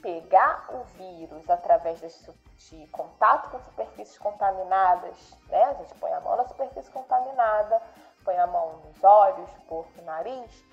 pegar 0.00 0.66
o 0.70 0.82
vírus 0.96 1.48
através 1.50 2.00
de 2.00 2.86
contato 2.86 3.50
com 3.50 3.60
superfícies 3.60 4.18
contaminadas, 4.18 5.36
né, 5.48 5.64
a 5.64 5.74
gente 5.74 5.94
põe 5.96 6.12
a 6.12 6.20
mão 6.20 6.36
na 6.36 6.48
superfície 6.48 6.90
contaminada, 6.90 7.82
põe 8.24 8.38
a 8.38 8.46
mão 8.46 8.78
nos 8.78 9.04
olhos, 9.04 9.50
boca, 9.68 10.00
nariz, 10.02 10.64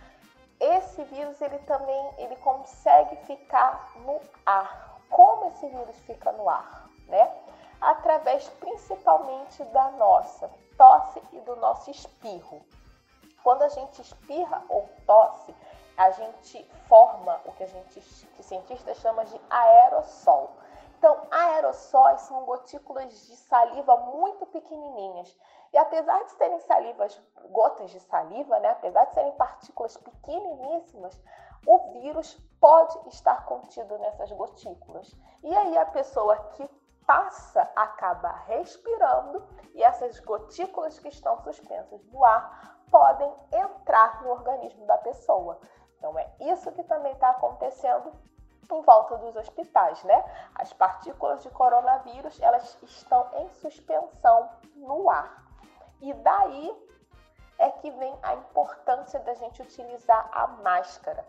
esse 0.60 1.04
vírus 1.04 1.40
ele 1.42 1.60
também 1.60 2.12
ele 2.18 2.36
consegue 2.38 3.18
ficar 3.26 3.92
no 3.98 4.20
ar. 4.46 4.97
Como 5.10 5.48
esse 5.48 5.68
vírus 5.68 5.98
fica 6.00 6.32
no 6.32 6.50
ar, 6.50 6.90
né? 7.08 7.32
Através 7.80 8.48
principalmente 8.50 9.64
da 9.66 9.92
nossa 9.92 10.50
tosse 10.78 11.22
e 11.32 11.40
do 11.42 11.56
nosso 11.58 11.90
espirro. 11.92 12.62
Quando 13.44 13.64
a 13.64 13.70
gente 13.70 14.02
espirra 14.02 14.64
ou 14.70 14.88
tosse, 15.06 15.56
a 15.98 16.12
gente 16.12 16.64
forma 16.88 17.42
o 17.46 17.52
que 17.54 17.64
a 17.64 17.68
gente, 17.68 18.00
que 18.00 18.44
cientistas 18.44 18.98
chama 18.98 19.26
de 19.26 19.42
aerossol. 19.50 20.52
Então, 20.98 21.28
aerossóis 21.30 22.22
são 22.22 22.44
gotículas 22.46 23.12
de 23.28 23.36
saliva 23.36 23.98
muito 23.98 24.46
pequenininhas. 24.48 25.36
E 25.74 25.78
apesar 25.78 26.24
de 26.24 26.32
serem 26.32 26.60
salivas, 26.62 27.22
gotas 27.50 27.92
de 27.92 28.00
saliva, 28.00 28.60
né, 28.60 28.70
apesar 28.70 29.06
de 29.06 29.14
serem 29.14 29.32
partículas 29.34 29.98
pequeniníssimas, 29.98 31.20
o 31.66 31.92
vírus 31.94 32.38
pode 32.60 32.98
estar 33.10 33.46
contido 33.46 33.98
nessas 34.00 34.32
gotículas. 34.32 35.14
E 35.44 35.56
aí 35.56 35.78
a 35.78 35.86
pessoa 35.86 36.36
que 36.54 36.68
passa 37.06 37.70
acaba 37.76 38.30
respirando 38.48 39.42
e 39.74 39.82
essas 39.82 40.20
gotículas 40.20 41.00
que 41.00 41.08
estão 41.08 41.38
suspensas 41.40 42.04
no 42.08 42.24
ar 42.24 42.78
podem 42.92 43.34
entrar 43.52 44.22
no 44.24 44.30
organismo 44.30 44.86
da 44.86 44.98
pessoa. 44.98 45.60
Então 45.98 46.18
é 46.20 46.30
isso 46.40 46.72
que 46.74 46.84
também 46.84 47.14
está 47.14 47.30
acontecendo 47.30 48.12
em 48.70 48.82
volta 48.82 49.18
dos 49.18 49.36
hospitais, 49.36 50.04
né? 50.04 50.50
As 50.56 50.74
partículas 50.74 51.42
de 51.42 51.50
coronavírus, 51.52 52.40
elas 52.42 52.78
estão 52.84 53.26
em 53.36 53.50
suspensão 53.54 54.50
no 54.76 55.10
ar. 55.10 55.46
E 56.02 56.14
daí 56.14 56.88
é 57.58 57.72
que 57.72 57.90
vem 57.92 58.18
a 58.22 58.36
importância 58.36 59.20
da 59.22 59.34
gente 59.34 59.62
utilizar 59.62 60.30
a 60.32 60.48
máscara. 60.48 61.26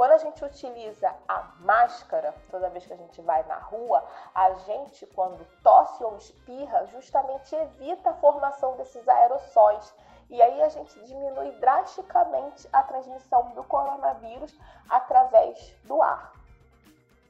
Quando 0.00 0.12
a 0.12 0.16
gente 0.16 0.42
utiliza 0.42 1.14
a 1.28 1.42
máscara, 1.58 2.34
toda 2.50 2.70
vez 2.70 2.86
que 2.86 2.92
a 2.94 2.96
gente 2.96 3.20
vai 3.20 3.42
na 3.42 3.58
rua, 3.58 4.02
a 4.34 4.54
gente, 4.54 5.04
quando 5.08 5.44
tosse 5.62 6.02
ou 6.02 6.16
espirra, 6.16 6.86
justamente 6.86 7.54
evita 7.54 8.08
a 8.08 8.14
formação 8.14 8.78
desses 8.78 9.06
aerossóis. 9.06 9.94
E 10.30 10.40
aí 10.40 10.62
a 10.62 10.70
gente 10.70 10.98
diminui 11.04 11.52
drasticamente 11.60 12.66
a 12.72 12.82
transmissão 12.82 13.50
do 13.50 13.62
coronavírus 13.64 14.58
através 14.88 15.76
do 15.84 16.00
ar. 16.00 16.32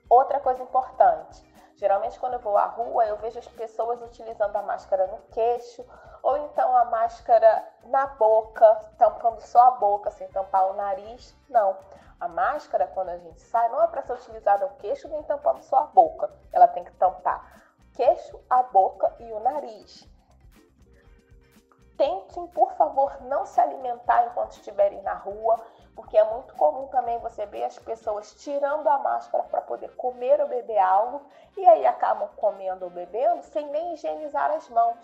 Outra 0.09 0.39
coisa 0.39 0.63
importante, 0.63 1.45
geralmente 1.75 2.21
quando 2.21 2.35
eu 2.35 2.39
vou 2.39 2.57
à 2.57 2.67
rua, 2.67 3.05
eu 3.05 3.17
vejo 3.17 3.41
as 3.41 3.49
pessoas 3.49 4.01
utilizando 4.01 4.55
a 4.55 4.63
máscara 4.63 5.09
no 5.09 5.19
queixo 5.33 5.85
ou 6.23 6.37
então 6.37 6.77
a 6.77 6.85
máscara 6.87 7.65
na 7.85 8.07
boca, 8.07 8.75
tampando 8.99 9.41
só 9.41 9.69
a 9.69 9.71
boca, 9.73 10.11
sem 10.11 10.29
tampar 10.29 10.71
o 10.71 10.75
nariz. 10.75 11.37
Não. 11.49 11.77
A 12.19 12.29
máscara, 12.29 12.87
quando 12.87 13.09
a 13.09 13.19
gente 13.19 13.41
sai, 13.41 13.69
não 13.71 13.83
é 13.83 13.87
para 13.87 14.03
ser 14.03 14.13
utilizada 14.13 14.67
no 14.67 14.77
queixo 14.77 15.09
nem 15.09 15.23
tampando 15.23 15.63
só 15.63 15.79
a 15.79 15.87
boca. 15.87 16.31
Ela 16.53 16.69
tem 16.69 16.85
que 16.85 16.93
tampar 16.93 17.63
o 17.79 17.97
queixo, 17.97 18.39
a 18.49 18.63
boca 18.63 19.15
e 19.19 19.33
o 19.33 19.41
nariz. 19.41 20.09
Tentem, 21.97 22.47
por 22.49 22.73
favor, 22.73 23.21
não 23.23 23.45
se 23.45 23.61
alimentar 23.61 24.27
enquanto 24.27 24.53
estiverem 24.53 25.03
na 25.03 25.15
rua 25.15 25.57
porque 26.01 26.17
é 26.17 26.25
muito 26.25 26.55
comum 26.55 26.87
também 26.87 27.19
você 27.19 27.45
ver 27.45 27.65
as 27.65 27.79
pessoas 27.79 28.33
tirando 28.43 28.89
a 28.89 28.99
máscara 28.99 29.45
para 29.45 29.61
poder 29.61 29.95
comer 29.97 30.41
ou 30.41 30.49
beber 30.49 30.79
algo 30.79 31.23
e 31.57 31.67
aí 31.67 31.87
acabam 31.87 32.29
comendo 32.37 32.87
ou 32.87 32.91
bebendo 32.91 33.43
sem 33.43 33.67
nem 33.69 33.93
higienizar 33.93 34.51
as 34.51 34.67
mãos. 34.71 34.99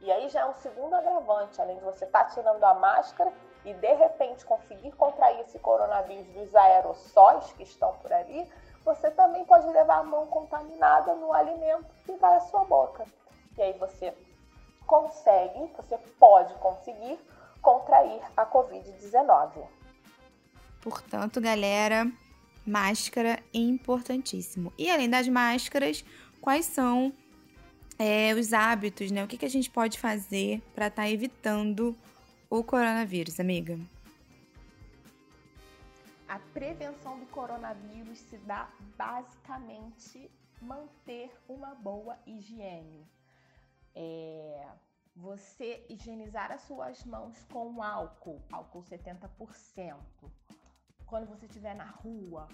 E 0.00 0.10
aí 0.10 0.28
já 0.30 0.40
é 0.40 0.46
um 0.46 0.54
segundo 0.54 0.94
agravante, 0.94 1.60
além 1.60 1.76
de 1.76 1.84
você 1.84 2.04
estar 2.04 2.24
tá 2.24 2.30
tirando 2.30 2.64
a 2.64 2.74
máscara 2.74 3.32
e 3.64 3.74
de 3.74 3.94
repente 3.94 4.44
conseguir 4.44 4.92
contrair 4.92 5.40
esse 5.40 5.58
coronavírus 5.58 6.26
dos 6.28 6.54
aerossóis 6.54 7.52
que 7.52 7.62
estão 7.62 7.92
por 7.98 8.12
ali, 8.12 8.50
você 8.82 9.10
também 9.10 9.44
pode 9.44 9.66
levar 9.66 9.98
a 9.98 10.02
mão 10.02 10.26
contaminada 10.26 11.14
no 11.14 11.32
alimento 11.32 11.86
que 12.04 12.12
vai 12.16 12.36
à 12.36 12.40
sua 12.40 12.64
boca. 12.64 13.04
E 13.58 13.62
aí 13.62 13.72
você 13.74 14.16
consegue, 14.86 15.70
você 15.76 15.98
pode 16.18 16.54
conseguir 16.54 17.18
contrair 17.60 18.22
a 18.34 18.46
Covid-19. 18.46 19.66
Portanto, 20.80 21.42
galera, 21.42 22.10
máscara 22.66 23.38
é 23.54 23.58
importantíssimo. 23.58 24.72
E 24.78 24.90
além 24.90 25.10
das 25.10 25.28
máscaras, 25.28 26.02
quais 26.40 26.64
são 26.64 27.12
é, 28.00 28.32
os 28.32 28.54
hábitos, 28.54 29.10
né? 29.10 29.22
O 29.22 29.28
que, 29.28 29.36
que 29.36 29.44
a 29.44 29.50
gente 29.50 29.70
pode 29.70 29.98
fazer 29.98 30.62
para 30.74 30.86
estar 30.86 31.02
tá 31.02 31.10
evitando 31.10 31.94
o 32.48 32.64
coronavírus, 32.64 33.38
amiga? 33.38 33.78
A 36.26 36.38
prevenção 36.54 37.20
do 37.20 37.26
coronavírus 37.26 38.18
se 38.20 38.38
dá 38.38 38.70
basicamente 38.96 40.30
manter 40.62 41.30
uma 41.46 41.74
boa 41.74 42.18
higiene. 42.26 43.06
É, 43.94 44.66
você 45.14 45.84
higienizar 45.90 46.50
as 46.50 46.62
suas 46.62 47.04
mãos 47.04 47.44
com 47.52 47.82
álcool, 47.82 48.40
álcool 48.50 48.82
70%, 48.82 49.98
quando 51.04 51.26
você 51.26 51.44
estiver 51.44 51.74
na 51.74 51.84
rua, 51.84 52.48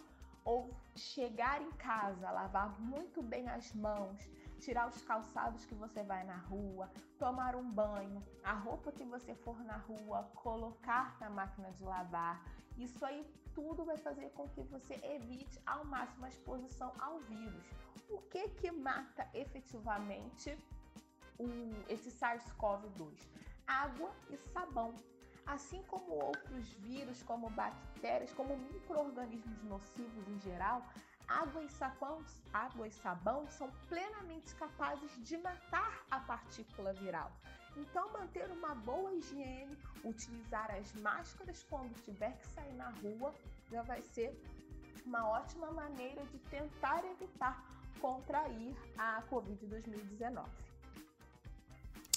ou 0.44 0.74
chegar 0.96 1.62
em 1.62 1.70
casa, 1.72 2.32
lavar 2.32 2.80
muito 2.80 3.22
bem 3.22 3.48
as 3.48 3.72
mãos, 3.74 4.18
tirar 4.56 4.88
os 4.88 5.02
calçados 5.02 5.64
que 5.64 5.74
você 5.74 6.02
vai 6.02 6.24
na 6.24 6.36
rua, 6.36 6.90
tomar 7.18 7.54
um 7.54 7.70
banho, 7.70 8.22
a 8.42 8.52
roupa 8.52 8.92
que 8.92 9.04
você 9.04 9.34
for 9.34 9.58
na 9.64 9.76
rua, 9.76 10.24
colocar 10.34 11.16
na 11.20 11.30
máquina 11.30 11.70
de 11.72 11.84
lavar. 11.84 12.44
Isso 12.76 13.04
aí 13.04 13.24
tudo 13.54 13.84
vai 13.84 13.96
fazer 13.96 14.30
com 14.30 14.48
que 14.48 14.62
você 14.62 14.94
evite 15.02 15.60
ao 15.64 15.84
máximo 15.84 16.26
a 16.26 16.28
exposição 16.28 16.92
ao 16.98 17.18
vírus. 17.20 17.64
O 18.10 18.18
que 18.22 18.48
que 18.50 18.70
mata 18.70 19.28
efetivamente 19.32 20.56
o, 21.38 21.46
esse 21.88 22.10
SARS-CoV-2? 22.10 23.16
Água 23.66 24.10
e 24.30 24.36
sabão. 24.36 24.94
Assim 25.46 25.82
como 25.84 26.12
outros 26.12 26.68
vírus, 26.74 27.22
como 27.22 27.48
bactérias, 27.50 28.32
como 28.32 28.56
micro-organismos 28.56 29.62
nocivos 29.62 30.28
em 30.28 30.38
geral, 30.40 30.82
água 31.28 31.62
e, 31.64 31.68
sabão, 31.68 32.22
água 32.52 32.88
e 32.88 32.90
sabão 32.90 33.46
são 33.50 33.70
plenamente 33.88 34.54
capazes 34.54 35.10
de 35.24 35.36
matar 35.38 36.04
a 36.10 36.20
partícula 36.20 36.92
viral. 36.94 37.32
Então, 37.76 38.10
manter 38.12 38.50
uma 38.50 38.74
boa 38.74 39.12
higiene, 39.14 39.76
utilizar 40.04 40.70
as 40.70 40.92
máscaras 40.94 41.64
quando 41.68 41.92
tiver 42.02 42.32
que 42.38 42.46
sair 42.48 42.72
na 42.74 42.90
rua, 42.90 43.34
já 43.70 43.82
vai 43.82 44.00
ser 44.00 44.34
uma 45.04 45.28
ótima 45.28 45.70
maneira 45.70 46.24
de 46.26 46.38
tentar 46.50 47.04
evitar 47.04 47.62
contrair 48.00 48.74
a 48.96 49.22
Covid-2019. 49.30 50.46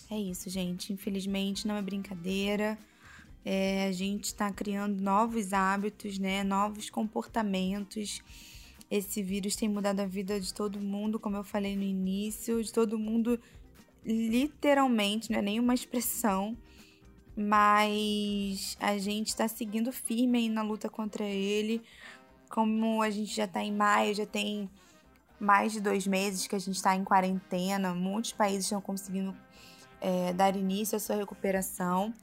É 0.10 0.18
isso, 0.18 0.50
gente. 0.50 0.92
Infelizmente, 0.92 1.68
não 1.68 1.76
é 1.76 1.82
brincadeira. 1.82 2.78
É, 3.46 3.88
a 3.88 3.92
gente 3.92 4.26
está 4.26 4.52
criando 4.52 5.00
novos 5.02 5.54
hábitos, 5.54 6.18
né? 6.18 6.44
Novos 6.44 6.90
comportamentos. 6.90 8.22
Esse 8.90 9.22
vírus 9.22 9.56
tem 9.56 9.70
mudado 9.70 10.00
a 10.00 10.06
vida 10.06 10.40
de 10.40 10.54
todo 10.54 10.80
mundo, 10.80 11.20
como 11.20 11.38
eu 11.38 11.44
falei 11.44 11.76
no 11.76 11.84
início, 11.84 12.64
de 12.64 12.74
todo 12.74 12.98
mundo, 12.98 13.40
literalmente, 14.04 15.32
não 15.32 15.40
é 15.40 15.42
nenhuma 15.42 15.76
expressão, 15.76 16.58
mas 17.38 18.76
a 18.80 18.98
gente 18.98 19.28
está 19.28 19.48
seguindo 19.48 19.92
firme 19.92 20.40
aí 20.40 20.50
na 20.50 20.64
luta 20.64 20.90
contra 20.90 21.24
ele. 21.24 21.84
Como 22.50 23.04
a 23.04 23.12
gente 23.12 23.36
já 23.36 23.46
está 23.46 23.64
em 23.64 23.72
maio, 23.72 24.16
já 24.16 24.26
tem 24.26 24.68
mais 25.40 25.72
de 25.72 25.80
dois 25.80 26.08
meses 26.08 26.48
que 26.48 26.56
a 26.56 26.60
gente 26.60 26.76
está 26.76 26.96
em 26.96 27.04
quarentena, 27.04 27.94
muitos 27.94 28.34
países 28.34 28.66
estão 28.66 28.82
conseguindo 28.82 29.38
é, 30.02 30.34
dar 30.34 30.56
início 30.56 30.96
à 30.96 31.00
sua 31.00 31.16
recuperação, 31.16 32.14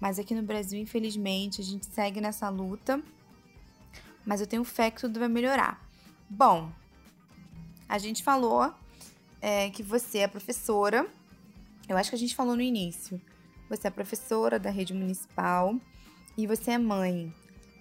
mas 0.00 0.18
aqui 0.18 0.34
no 0.34 0.42
Brasil, 0.42 0.80
infelizmente, 0.80 1.60
a 1.60 1.64
gente 1.64 1.86
segue 1.86 2.20
nessa 2.20 2.48
luta. 2.48 3.02
Mas 4.24 4.40
eu 4.40 4.46
tenho 4.46 4.64
fé 4.64 4.90
que 4.90 5.00
tudo 5.00 5.20
vai 5.20 5.28
melhorar. 5.28 5.85
Bom, 6.28 6.72
a 7.88 7.98
gente 7.98 8.24
falou 8.24 8.74
é, 9.40 9.70
que 9.70 9.82
você 9.82 10.18
é 10.18 10.28
professora. 10.28 11.06
Eu 11.88 11.96
acho 11.96 12.10
que 12.10 12.16
a 12.16 12.18
gente 12.18 12.34
falou 12.34 12.56
no 12.56 12.62
início. 12.62 13.20
Você 13.70 13.86
é 13.86 13.90
professora 13.90 14.58
da 14.58 14.68
rede 14.68 14.92
municipal 14.92 15.76
e 16.36 16.46
você 16.46 16.72
é 16.72 16.78
mãe. 16.78 17.32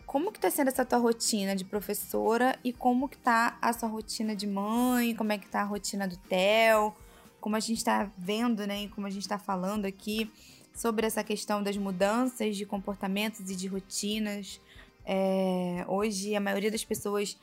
Como 0.06 0.32
que 0.32 0.40
tá 0.40 0.52
sendo 0.52 0.68
essa 0.68 0.86
tua 0.86 1.00
rotina 1.00 1.56
de 1.56 1.66
professora 1.66 2.58
e 2.64 2.72
como 2.72 3.10
que 3.10 3.18
tá 3.18 3.58
a 3.60 3.74
sua 3.74 3.90
rotina 3.90 4.36
de 4.36 4.46
mãe? 4.46 5.16
Como 5.16 5.32
é 5.32 5.40
que 5.40 5.48
tá 5.48 5.62
a 5.62 5.66
rotina 5.66 6.08
do 6.08 6.16
Theo? 6.16 6.94
Como 7.42 7.56
a 7.56 7.60
gente 7.60 7.78
está 7.78 8.12
vendo, 8.16 8.66
né, 8.68 8.84
e 8.84 8.90
como 8.90 9.08
a 9.08 9.10
gente 9.10 9.24
está 9.24 9.40
falando 9.40 9.86
aqui 9.86 10.32
sobre 10.74 11.08
essa 11.08 11.24
questão 11.24 11.64
das 11.64 11.78
mudanças 11.78 12.56
de 12.56 12.66
comportamentos 12.66 13.50
e 13.50 13.56
de 13.56 13.68
rotinas. 13.68 14.62
É, 15.04 15.84
hoje 15.88 16.36
a 16.36 16.40
maioria 16.40 16.72
das 16.72 16.86
pessoas 16.86 17.38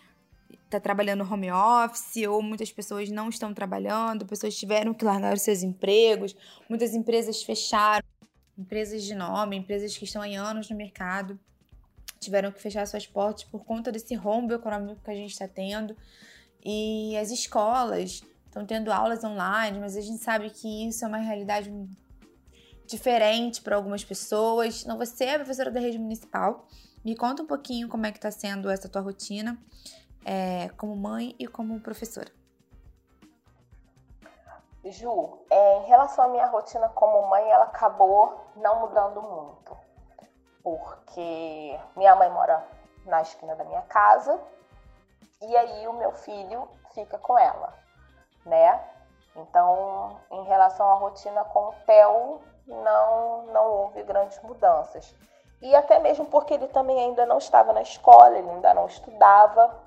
está 0.65 0.81
trabalhando 0.81 1.23
home 1.23 1.51
office 1.51 2.27
ou 2.29 2.43
muitas 2.43 2.73
pessoas 2.73 3.11
não 3.11 3.29
estão 3.29 3.53
trabalhando, 3.53 4.27
pessoas 4.27 4.57
tiveram 4.57 4.95
que 4.95 5.05
largar 5.05 5.35
os 5.35 5.43
seus 5.43 5.62
empregos, 5.62 6.35
muitas 6.69 6.95
empresas 6.95 7.43
fecharam, 7.43 8.07
empresas 8.57 9.03
de 9.03 9.15
nome, 9.15 9.57
empresas 9.57 9.97
que 9.97 10.05
estão 10.05 10.23
há 10.23 10.27
anos 10.27 10.71
no 10.71 10.77
mercado 10.77 11.38
tiveram 12.23 12.53
que 12.53 12.62
fechar 12.62 12.87
suas 12.87 13.07
portas 13.07 13.45
por 13.45 13.65
conta 13.65 13.91
desse 13.91 14.15
rombo 14.15 14.55
econômico 14.55 15.03
que 15.03 15.11
a 15.11 15.15
gente 15.15 15.33
está 15.33 15.49
tendo. 15.49 15.97
E 16.65 17.17
as 17.17 17.31
escolas 17.31 18.23
estão 18.47 18.65
tendo 18.65 18.93
aulas 18.93 19.25
online, 19.25 19.81
mas 19.81 19.97
a 19.97 20.01
gente 20.01 20.23
sabe 20.23 20.49
que 20.51 20.88
isso 20.88 21.05
é 21.05 21.09
uma 21.09 21.19
realidade 21.19 21.73
diferente 22.87 23.61
para 23.61 23.75
algumas 23.75 24.05
pessoas. 24.05 24.83
Então, 24.85 24.97
você 24.97 25.25
é 25.25 25.38
professora 25.38 25.71
da 25.71 25.81
rede 25.81 25.99
municipal. 25.99 26.69
Me 27.05 27.17
conta 27.17 27.43
um 27.43 27.47
pouquinho 27.47 27.88
como 27.88 28.07
é 28.07 28.12
que 28.12 28.19
está 28.19 28.31
sendo 28.31 28.71
essa 28.71 28.88
tua 28.88 29.03
rotina 29.03 29.59
é, 30.25 30.69
como 30.77 30.97
mãe 30.97 31.35
e 31.39 31.47
como 31.47 31.81
professora. 31.81 32.31
Ju, 34.85 35.45
é, 35.49 35.79
em 35.79 35.85
relação 35.85 36.25
à 36.25 36.29
minha 36.29 36.47
rotina 36.47 36.89
como 36.89 37.29
mãe, 37.29 37.49
ela 37.49 37.65
acabou 37.65 38.41
não 38.57 38.81
mudando 38.81 39.23
muito. 39.23 39.77
Porque 40.63 41.79
minha 41.97 42.17
mãe 42.17 42.31
mora 42.31 42.67
na 43.07 43.23
esquina 43.23 43.55
da 43.55 43.65
minha 43.65 43.83
casa 43.83 44.41
e 45.41 45.57
aí 45.57 45.89
o 45.89 45.93
meu 45.93 46.13
filho 46.13 46.69
fica 46.95 47.19
com 47.19 47.39
ela, 47.39 47.75
né? 48.47 48.81
Então, 49.35 50.21
em 50.31 50.45
relação 50.45 50.89
à 50.91 50.95
rotina 50.95 51.45
com 51.45 51.69
o 51.69 51.73
Theo, 51.87 52.41
não, 52.67 53.47
não 53.47 53.67
houve 53.67 54.03
grandes 54.03 54.41
mudanças. 54.43 55.15
E 55.61 55.75
até 55.75 55.99
mesmo 55.99 56.27
porque 56.27 56.55
ele 56.55 56.69
também 56.69 56.99
ainda 56.99 57.25
não 57.25 57.39
estava 57.39 57.73
na 57.73 57.83
escola, 57.83 58.37
ele 58.37 58.51
ainda 58.51 58.75
não 58.75 58.87
estudava. 58.87 59.82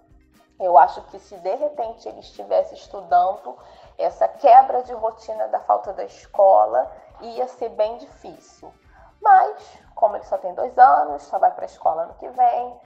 Eu 0.60 0.78
acho 0.78 1.02
que 1.04 1.20
se 1.20 1.38
de 1.38 1.56
repente 1.56 2.08
ele 2.08 2.20
estivesse 2.20 2.76
estudando, 2.76 3.58
essa 3.98 4.28
quebra 4.28 4.84
de 4.84 4.94
rotina 4.94 5.48
da 5.50 5.60
falta 5.60 5.94
da 5.94 6.04
escola 6.04 6.90
ia 7.22 7.48
ser 7.48 7.70
bem 7.70 7.98
difícil. 7.98 8.74
Mas, 9.22 9.80
como 9.96 10.16
ele 10.16 10.26
só 10.26 10.38
tem 10.38 10.54
dois 10.54 10.78
anos, 10.78 11.24
só 11.24 11.40
vai 11.40 11.52
para 11.52 11.64
a 11.64 11.66
escola 11.66 12.04
ano 12.04 12.14
que 12.16 12.28
vem, 12.30 12.80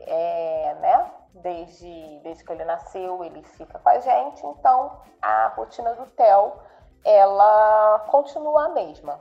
é, 0.00 0.74
né? 0.80 1.10
Desde, 1.34 2.20
desde 2.20 2.44
que 2.44 2.52
ele 2.52 2.64
nasceu, 2.64 3.22
ele 3.22 3.42
fica 3.42 3.78
com 3.78 3.88
a 3.88 3.98
gente, 3.98 4.46
então 4.46 5.00
a 5.20 5.48
rotina 5.48 5.94
do 5.94 6.06
Theo 6.06 6.52
ela 7.04 8.04
continua 8.10 8.66
a 8.66 8.68
mesma. 8.70 9.20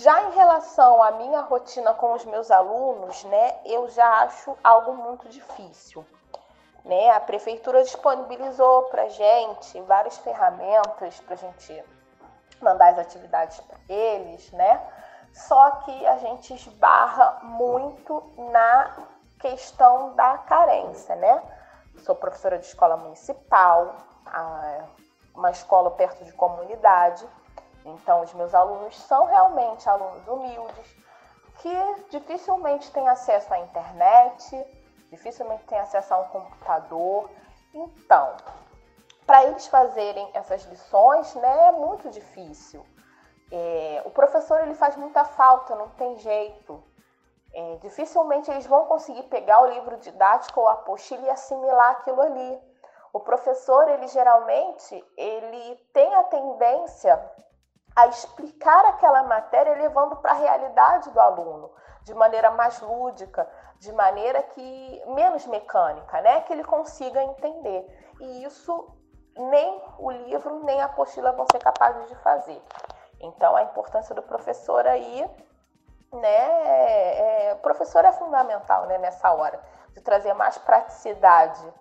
Já 0.00 0.22
em 0.22 0.30
relação 0.30 1.02
à 1.02 1.10
minha 1.10 1.40
rotina 1.40 1.92
com 1.92 2.12
os 2.12 2.24
meus 2.24 2.52
alunos, 2.52 3.24
né, 3.24 3.56
eu 3.64 3.88
já 3.88 4.06
acho 4.20 4.56
algo 4.62 4.94
muito 4.94 5.28
difícil. 5.28 6.06
Né? 6.84 7.10
A 7.10 7.18
prefeitura 7.18 7.82
disponibilizou 7.82 8.84
para 8.84 9.08
gente 9.08 9.80
várias 9.82 10.16
ferramentas 10.18 11.18
para 11.20 11.34
a 11.34 11.36
gente 11.36 11.84
mandar 12.62 12.90
as 12.90 12.98
atividades 13.00 13.58
para 13.60 13.76
eles, 13.88 14.50
né? 14.52 14.80
Só 15.34 15.70
que 15.82 16.06
a 16.06 16.16
gente 16.18 16.54
esbarra 16.54 17.40
muito 17.42 18.22
na 18.52 18.96
questão 19.40 20.14
da 20.14 20.38
carência, 20.38 21.16
né? 21.16 21.42
Sou 22.04 22.14
professora 22.14 22.58
de 22.58 22.66
escola 22.66 22.96
municipal, 22.96 23.96
uma 25.34 25.50
escola 25.50 25.90
perto 25.90 26.24
de 26.24 26.32
comunidade, 26.32 27.28
então 27.88 28.22
os 28.22 28.32
meus 28.34 28.54
alunos 28.54 28.98
são 29.00 29.24
realmente 29.24 29.88
alunos 29.88 30.26
humildes, 30.26 30.96
que 31.58 31.94
dificilmente 32.10 32.90
têm 32.92 33.08
acesso 33.08 33.52
à 33.52 33.58
internet, 33.58 34.66
dificilmente 35.10 35.64
têm 35.64 35.78
acesso 35.78 36.14
a 36.14 36.18
um 36.18 36.28
computador. 36.28 37.30
Então, 37.74 38.36
para 39.26 39.44
eles 39.44 39.66
fazerem 39.66 40.30
essas 40.34 40.64
lições, 40.64 41.34
né, 41.34 41.68
é 41.68 41.72
muito 41.72 42.08
difícil. 42.10 42.84
É, 43.50 44.02
o 44.04 44.10
professor 44.10 44.60
ele 44.60 44.74
faz 44.74 44.96
muita 44.96 45.24
falta, 45.24 45.74
não 45.74 45.88
tem 45.90 46.16
jeito. 46.16 46.82
É, 47.52 47.76
dificilmente 47.76 48.50
eles 48.50 48.66
vão 48.66 48.84
conseguir 48.86 49.22
pegar 49.24 49.60
o 49.62 49.66
livro 49.66 49.96
didático 49.96 50.60
ou 50.60 50.68
a 50.68 50.72
apostila 50.72 51.26
e 51.26 51.30
assimilar 51.30 51.92
aquilo 51.92 52.20
ali. 52.20 52.60
O 53.12 53.20
professor, 53.20 53.88
ele 53.88 54.06
geralmente, 54.06 55.04
ele 55.16 55.76
tem 55.92 56.14
a 56.14 56.24
tendência 56.24 57.18
a 57.98 58.06
explicar 58.06 58.84
aquela 58.86 59.24
matéria 59.24 59.74
levando 59.74 60.16
para 60.16 60.30
a 60.30 60.36
realidade 60.36 61.10
do 61.10 61.20
aluno, 61.20 61.70
de 62.04 62.14
maneira 62.14 62.50
mais 62.52 62.80
lúdica, 62.80 63.48
de 63.80 63.92
maneira 63.92 64.40
que 64.42 65.02
menos 65.06 65.46
mecânica, 65.46 66.20
né, 66.20 66.42
que 66.42 66.52
ele 66.52 66.62
consiga 66.62 67.22
entender. 67.22 68.12
E 68.20 68.44
isso 68.44 68.96
nem 69.36 69.82
o 69.98 70.10
livro 70.12 70.64
nem 70.64 70.80
a 70.80 70.84
apostila 70.84 71.32
vão 71.32 71.46
ser 71.50 71.58
capazes 71.58 72.08
de 72.08 72.14
fazer. 72.16 72.62
Então, 73.20 73.56
a 73.56 73.64
importância 73.64 74.14
do 74.14 74.22
professor 74.22 74.86
aí, 74.86 75.28
né? 76.12 77.48
É, 77.48 77.54
o 77.54 77.58
professor 77.58 78.04
é 78.04 78.12
fundamental 78.12 78.86
né, 78.86 78.98
nessa 78.98 79.32
hora, 79.32 79.60
de 79.92 80.00
trazer 80.00 80.34
mais 80.34 80.56
praticidade 80.58 81.72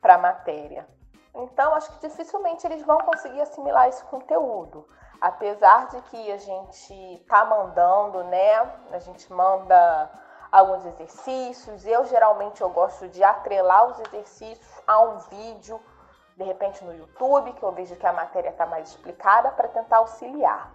para 0.00 0.14
a 0.14 0.18
matéria. 0.18 0.86
Então, 1.34 1.74
acho 1.74 1.90
que 1.92 2.08
dificilmente 2.08 2.64
eles 2.64 2.84
vão 2.84 2.98
conseguir 2.98 3.40
assimilar 3.40 3.88
esse 3.88 4.04
conteúdo. 4.04 4.86
Apesar 5.20 5.88
de 5.88 6.00
que 6.02 6.32
a 6.32 6.38
gente 6.38 7.24
tá 7.28 7.44
mandando, 7.44 8.22
né? 8.24 8.72
A 8.92 8.98
gente 8.98 9.32
manda 9.32 10.10
alguns 10.50 10.84
exercícios. 10.84 11.86
Eu 11.86 12.04
geralmente 12.04 12.60
eu 12.60 12.70
gosto 12.70 13.08
de 13.08 13.22
atrelar 13.22 13.86
os 13.86 13.98
exercícios 14.00 14.82
a 14.86 15.00
um 15.00 15.18
vídeo 15.18 15.80
de 16.36 16.44
repente 16.44 16.84
no 16.84 16.94
YouTube, 16.94 17.52
que 17.52 17.62
eu 17.62 17.72
vejo 17.72 17.94
que 17.96 18.06
a 18.06 18.12
matéria 18.12 18.50
está 18.50 18.66
mais 18.66 18.88
explicada, 18.90 19.50
para 19.52 19.68
tentar 19.68 19.98
auxiliar. 19.98 20.70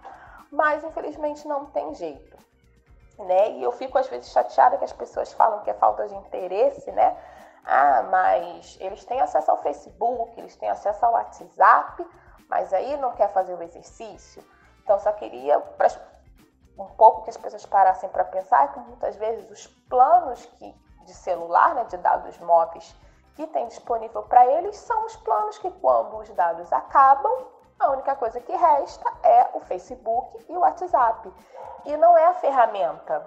Mas 0.52 0.84
infelizmente 0.84 1.48
não 1.48 1.66
tem 1.66 1.94
jeito. 1.96 2.38
Né? 3.18 3.52
E 3.52 3.64
eu 3.64 3.72
fico 3.74 3.98
às 3.98 4.08
vezes 4.08 4.32
chateada 4.32 4.78
que 4.78 4.86
as 4.86 4.94
pessoas 4.94 5.34
falam 5.34 5.62
que 5.62 5.70
é 5.70 5.74
falta 5.74 6.08
de 6.08 6.16
interesse, 6.16 6.90
né? 6.92 7.18
Ah, 7.66 8.04
mas 8.10 8.78
eles 8.80 9.04
têm 9.04 9.20
acesso 9.20 9.52
ao 9.52 9.62
Facebook, 9.62 10.40
eles 10.40 10.56
têm 10.56 10.70
acesso 10.70 11.06
ao 11.06 11.12
WhatsApp, 11.12 12.08
mas 12.50 12.74
aí 12.74 12.98
não 12.98 13.12
quer 13.14 13.30
fazer 13.30 13.54
o 13.54 13.62
exercício. 13.62 14.44
Então 14.84 15.00
só 15.00 15.12
queria 15.14 15.64
um 16.78 16.88
pouco 16.88 17.24
que 17.24 17.30
as 17.30 17.38
pessoas 17.38 17.66
parassem 17.66 18.10
para 18.10 18.26
pensar 18.26 18.74
que 18.74 18.80
muitas 18.80 19.16
vezes 19.16 19.50
os 19.52 19.68
planos 19.88 20.44
que, 20.58 20.74
de 21.06 21.14
celular, 21.14 21.76
né, 21.76 21.84
de 21.86 21.98
dados 21.98 22.38
móveis 22.40 22.96
que 23.36 23.48
tem 23.48 23.68
disponível 23.68 24.24
para 24.24 24.46
eles 24.46 24.76
são 24.76 25.06
os 25.06 25.16
planos 25.16 25.58
que, 25.60 25.72
quando 25.72 26.18
os 26.18 26.30
dados 26.32 26.74
acabam, 26.74 27.48
a 27.80 27.92
única 27.92 28.14
coisa 28.16 28.42
que 28.42 28.52
resta 28.54 29.10
é 29.24 29.48
o 29.54 29.62
Facebook 29.62 30.46
e 30.50 30.58
o 30.58 30.60
WhatsApp. 30.60 31.32
E 31.86 31.96
não 31.96 32.18
é 32.18 32.26
a 32.26 32.34
ferramenta 32.34 33.26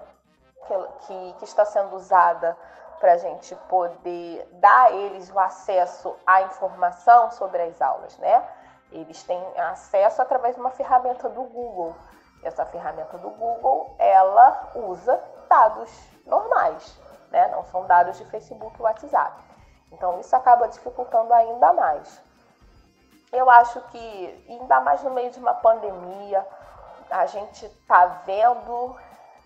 que, 0.67 1.07
que, 1.07 1.33
que 1.39 1.45
está 1.45 1.65
sendo 1.65 1.97
usada 1.97 2.55
para 3.01 3.15
a 3.15 3.17
gente 3.17 3.57
poder 3.71 4.47
dar 4.53 4.89
a 4.89 4.91
eles 4.91 5.31
o 5.31 5.39
acesso 5.39 6.15
à 6.27 6.43
informação 6.43 7.31
sobre 7.31 7.63
as 7.63 7.81
aulas, 7.81 8.17
né? 8.19 8.47
Eles 8.93 9.23
têm 9.23 9.43
acesso 9.59 10.21
através 10.23 10.55
de 10.55 10.61
uma 10.61 10.71
ferramenta 10.71 11.29
do 11.29 11.43
Google. 11.45 11.97
Essa 12.43 12.65
ferramenta 12.67 13.17
do 13.19 13.31
Google, 13.31 13.95
ela 13.99 14.71
usa 14.75 15.23
dados 15.49 15.91
normais, 16.27 16.99
né? 17.31 17.49
Não 17.49 17.65
são 17.65 17.87
dados 17.87 18.19
de 18.19 18.25
Facebook 18.27 18.79
e 18.79 18.83
WhatsApp. 18.83 19.43
Então 19.91 20.19
isso 20.21 20.35
acaba 20.35 20.69
dificultando 20.69 21.33
ainda 21.33 21.73
mais. 21.73 22.21
Eu 23.33 23.49
acho 23.49 23.81
que, 23.89 24.47
ainda 24.49 24.81
mais 24.81 25.03
no 25.03 25.11
meio 25.11 25.31
de 25.31 25.39
uma 25.39 25.55
pandemia, 25.55 26.47
a 27.11 27.25
gente 27.27 27.65
está 27.65 28.05
vendo 28.27 28.97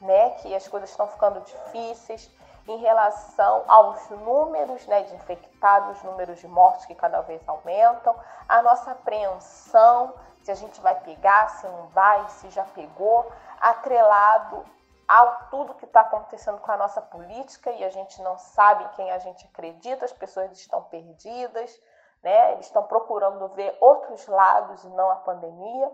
né, 0.00 0.30
que 0.30 0.54
as 0.54 0.66
coisas 0.66 0.90
estão 0.90 1.06
ficando 1.06 1.40
difíceis. 1.40 2.30
Em 2.68 2.78
relação 2.78 3.64
aos 3.68 4.08
números 4.10 4.86
né, 4.86 5.02
de 5.02 5.14
infectados, 5.14 6.02
números 6.02 6.40
de 6.40 6.48
mortes 6.48 6.84
que 6.86 6.94
cada 6.94 7.20
vez 7.20 7.40
aumentam, 7.48 8.14
a 8.48 8.60
nossa 8.62 8.90
apreensão, 8.92 10.14
se 10.42 10.50
a 10.50 10.54
gente 10.54 10.80
vai 10.80 10.98
pegar, 11.00 11.48
se 11.48 11.66
não 11.66 11.86
vai, 11.88 12.28
se 12.28 12.50
já 12.50 12.64
pegou, 12.64 13.30
atrelado 13.60 14.64
ao 15.06 15.48
tudo 15.50 15.74
que 15.74 15.84
está 15.84 16.00
acontecendo 16.00 16.58
com 16.58 16.72
a 16.72 16.76
nossa 16.76 17.00
política 17.00 17.70
e 17.70 17.84
a 17.84 17.90
gente 17.90 18.20
não 18.22 18.36
sabe 18.38 18.84
em 18.84 18.88
quem 18.88 19.10
a 19.12 19.18
gente 19.18 19.46
acredita, 19.46 20.04
as 20.04 20.12
pessoas 20.12 20.50
estão 20.52 20.82
perdidas, 20.84 21.80
né? 22.22 22.52
Eles 22.52 22.66
estão 22.66 22.82
procurando 22.82 23.48
ver 23.48 23.76
outros 23.80 24.26
lados 24.26 24.82
e 24.82 24.88
não 24.88 25.10
a 25.10 25.16
pandemia. 25.16 25.92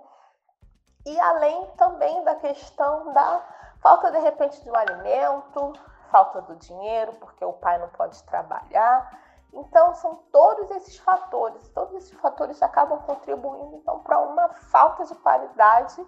E 1.05 1.21
além 1.21 1.67
também 1.77 2.25
da 2.25 2.37
questão 2.37 3.13
da 3.13 3.45
falta 3.83 4.11
de 4.11 4.19
repente 4.19 4.63
de 4.63 4.71
um 4.71 4.77
alimento, 4.77 5.73
falta 6.13 6.43
do 6.43 6.55
dinheiro, 6.57 7.15
porque 7.15 7.45
o 7.45 7.55
pai 7.55 7.79
não 7.79 7.89
pode 7.89 8.23
trabalhar. 8.25 9.19
Então 9.53 9.95
são 9.95 10.17
todos 10.31 10.71
esses 10.71 10.99
fatores, 10.99 11.67
todos 11.71 11.95
esses 11.95 12.13
fatores 12.21 12.63
acabam 12.63 13.01
contribuindo 13.01 13.77
então 13.77 14.01
para 14.01 14.21
uma 14.21 14.49
falta 14.51 15.05
de 15.05 15.15
qualidade 15.17 16.07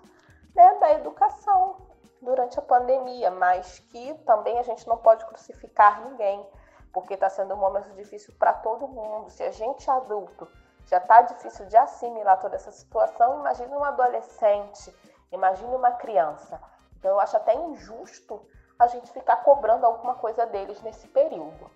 né, 0.54 0.78
da 0.78 0.92
educação 0.92 1.76
durante 2.22 2.58
a 2.58 2.62
pandemia, 2.62 3.30
mas 3.30 3.80
que 3.80 4.14
também 4.24 4.58
a 4.58 4.62
gente 4.62 4.86
não 4.86 4.96
pode 4.96 5.24
crucificar 5.26 6.02
ninguém, 6.02 6.46
porque 6.92 7.14
está 7.14 7.28
sendo 7.28 7.54
um 7.54 7.58
momento 7.58 7.90
difícil 7.94 8.34
para 8.38 8.52
todo 8.52 8.88
mundo. 8.88 9.28
Se 9.30 9.42
a 9.42 9.50
gente 9.50 9.90
adulto 9.90 10.48
já 10.86 10.98
está 10.98 11.22
difícil 11.22 11.66
de 11.66 11.76
assimilar 11.76 12.38
toda 12.40 12.56
essa 12.56 12.70
situação, 12.70 13.40
imagine 13.40 13.74
um 13.74 13.84
adolescente, 13.84 14.94
imagine 15.32 15.74
uma 15.74 15.92
criança. 15.92 16.60
Então 16.98 17.10
eu 17.10 17.20
acho 17.20 17.36
até 17.36 17.54
injusto 17.54 18.46
a 18.84 18.88
gente 18.88 19.10
ficar 19.12 19.36
cobrando 19.36 19.84
alguma 19.84 20.14
coisa 20.14 20.46
deles 20.46 20.80
nesse 20.82 21.08
período. 21.08 21.70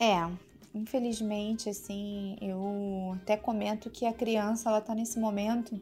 É, 0.00 0.28
infelizmente, 0.74 1.68
assim, 1.68 2.36
eu 2.40 3.16
até 3.16 3.36
comento 3.36 3.90
que 3.90 4.06
a 4.06 4.12
criança 4.12 4.68
ela 4.68 4.80
tá 4.80 4.94
nesse 4.94 5.18
momento 5.18 5.80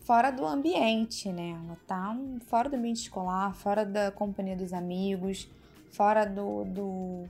fora 0.00 0.30
do 0.30 0.46
ambiente, 0.46 1.32
né? 1.32 1.58
Ela 1.64 1.76
tá 1.86 2.16
fora 2.46 2.68
do 2.68 2.76
ambiente 2.76 3.02
escolar, 3.02 3.54
fora 3.54 3.84
da 3.84 4.12
companhia 4.12 4.56
dos 4.56 4.72
amigos, 4.72 5.48
fora 5.90 6.24
do, 6.24 6.64
do, 6.64 7.24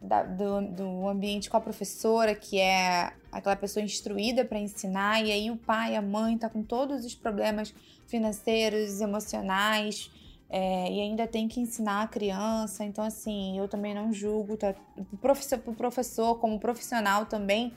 da, 0.00 0.22
do, 0.22 0.62
do 0.62 1.08
ambiente 1.08 1.50
com 1.50 1.56
a 1.56 1.60
professora, 1.60 2.34
que 2.34 2.60
é 2.60 3.12
aquela 3.32 3.56
pessoa 3.56 3.84
instruída 3.84 4.44
para 4.44 4.58
ensinar, 4.58 5.24
e 5.24 5.32
aí 5.32 5.50
o 5.50 5.56
pai, 5.56 5.96
a 5.96 6.02
mãe 6.02 6.38
tá 6.38 6.48
com 6.48 6.62
todos 6.62 7.04
os 7.04 7.14
problemas 7.14 7.74
financeiros, 8.06 9.00
emocionais, 9.00 10.10
é, 10.48 10.92
e 10.92 11.00
ainda 11.00 11.26
tem 11.26 11.48
que 11.48 11.60
ensinar 11.60 12.02
a 12.02 12.08
criança. 12.08 12.84
Então, 12.84 13.04
assim, 13.04 13.58
eu 13.58 13.68
também 13.68 13.94
não 13.94 14.12
julgo. 14.12 14.56
Tá? 14.56 14.74
O 15.12 15.16
professor, 15.16 15.60
o 15.66 15.74
professor 15.74 16.38
como 16.38 16.58
profissional 16.58 17.26
também, 17.26 17.72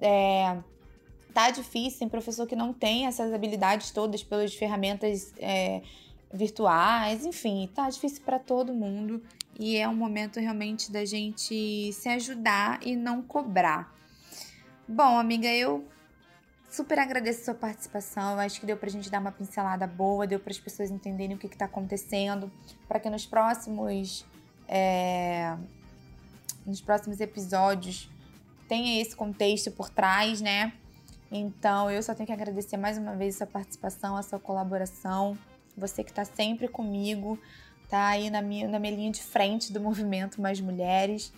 é, 0.00 0.58
tá 1.32 1.50
difícil. 1.50 2.00
Tem 2.00 2.08
professor 2.08 2.46
que 2.46 2.56
não 2.56 2.72
tem 2.72 3.06
essas 3.06 3.32
habilidades 3.32 3.90
todas 3.90 4.22
pelas 4.22 4.54
ferramentas 4.54 5.32
é, 5.38 5.82
virtuais, 6.34 7.24
enfim, 7.24 7.70
tá 7.72 7.88
difícil 7.88 8.22
para 8.24 8.40
todo 8.40 8.74
mundo 8.74 9.22
e 9.58 9.76
é 9.76 9.88
um 9.88 9.94
momento 9.94 10.40
realmente 10.40 10.90
da 10.90 11.04
gente 11.04 11.92
se 11.92 12.08
ajudar 12.08 12.80
e 12.82 12.96
não 12.96 13.22
cobrar. 13.22 13.94
Bom, 14.86 15.16
amiga, 15.16 15.46
eu 15.46 15.84
super 16.74 16.98
agradeço 16.98 17.44
sua 17.44 17.54
participação. 17.54 18.32
Eu 18.32 18.40
acho 18.40 18.58
que 18.58 18.66
deu 18.66 18.76
pra 18.76 18.90
gente 18.90 19.10
dar 19.10 19.20
uma 19.20 19.32
pincelada 19.32 19.86
boa, 19.86 20.26
deu 20.26 20.40
para 20.40 20.50
as 20.50 20.58
pessoas 20.58 20.90
entenderem 20.90 21.36
o 21.36 21.38
que, 21.38 21.46
está 21.46 21.66
acontecendo, 21.66 22.50
para 22.88 22.98
que 22.98 23.08
nos 23.08 23.24
próximos 23.24 24.24
é, 24.68 25.56
nos 26.66 26.80
próximos 26.80 27.20
episódios 27.20 28.10
tenha 28.68 29.00
esse 29.00 29.14
contexto 29.14 29.70
por 29.70 29.88
trás, 29.88 30.40
né? 30.40 30.72
Então, 31.30 31.90
eu 31.90 32.02
só 32.02 32.14
tenho 32.14 32.26
que 32.26 32.32
agradecer 32.32 32.76
mais 32.76 32.96
uma 32.96 33.14
vez 33.14 33.34
a 33.34 33.38
sua 33.38 33.46
participação, 33.46 34.16
a 34.16 34.22
sua 34.22 34.38
colaboração. 34.38 35.36
Você 35.76 36.02
que 36.02 36.10
está 36.10 36.24
sempre 36.24 36.68
comigo, 36.68 37.38
tá 37.88 38.08
aí 38.08 38.30
na 38.30 38.40
minha, 38.40 38.68
na 38.68 38.78
minha 38.78 38.94
linha 38.94 39.10
de 39.10 39.22
frente 39.22 39.72
do 39.72 39.78
movimento 39.80 40.40
Mais 40.40 40.60
Mulheres. 40.60 41.32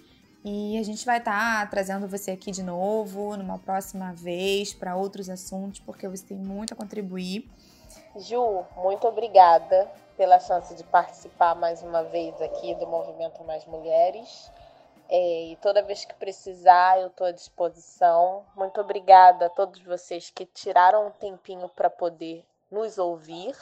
E 0.48 0.78
a 0.78 0.82
gente 0.84 1.04
vai 1.04 1.18
estar 1.18 1.64
tá 1.64 1.66
trazendo 1.66 2.06
você 2.06 2.30
aqui 2.30 2.52
de 2.52 2.62
novo, 2.62 3.36
numa 3.36 3.58
próxima 3.58 4.12
vez, 4.12 4.72
para 4.72 4.94
outros 4.94 5.28
assuntos, 5.28 5.80
porque 5.80 6.06
você 6.06 6.24
tem 6.24 6.36
muito 6.36 6.72
a 6.72 6.76
contribuir. 6.76 7.50
Ju, 8.14 8.64
muito 8.76 9.08
obrigada 9.08 9.90
pela 10.16 10.38
chance 10.38 10.72
de 10.76 10.84
participar 10.84 11.56
mais 11.56 11.82
uma 11.82 12.04
vez 12.04 12.40
aqui 12.40 12.76
do 12.76 12.86
Movimento 12.86 13.42
Mais 13.42 13.66
Mulheres. 13.66 14.48
É, 15.08 15.46
e 15.46 15.56
toda 15.56 15.82
vez 15.82 16.04
que 16.04 16.14
precisar, 16.14 17.00
eu 17.00 17.08
estou 17.08 17.26
à 17.26 17.32
disposição. 17.32 18.44
Muito 18.54 18.80
obrigada 18.80 19.46
a 19.46 19.50
todos 19.50 19.82
vocês 19.82 20.30
que 20.30 20.46
tiraram 20.46 21.08
um 21.08 21.10
tempinho 21.10 21.68
para 21.70 21.90
poder 21.90 22.46
nos 22.70 22.98
ouvir. 22.98 23.52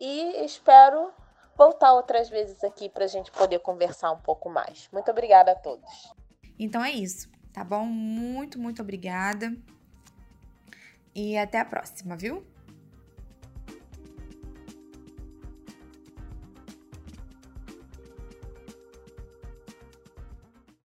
E 0.00 0.44
espero 0.44 1.12
voltar 1.56 1.92
outras 1.92 2.28
vezes 2.28 2.62
aqui 2.64 2.88
para 2.88 3.04
a 3.04 3.08
gente 3.08 3.30
poder 3.30 3.58
conversar 3.60 4.12
um 4.12 4.18
pouco 4.18 4.48
mais. 4.48 4.88
Muito 4.92 5.10
obrigada 5.10 5.52
a 5.52 5.54
todos. 5.54 6.12
Então 6.58 6.84
é 6.84 6.90
isso, 6.90 7.28
tá 7.52 7.64
bom? 7.64 7.84
Muito, 7.84 8.58
muito 8.58 8.82
obrigada. 8.82 9.56
E 11.14 11.36
até 11.36 11.60
a 11.60 11.64
próxima, 11.64 12.16
viu? 12.16 12.44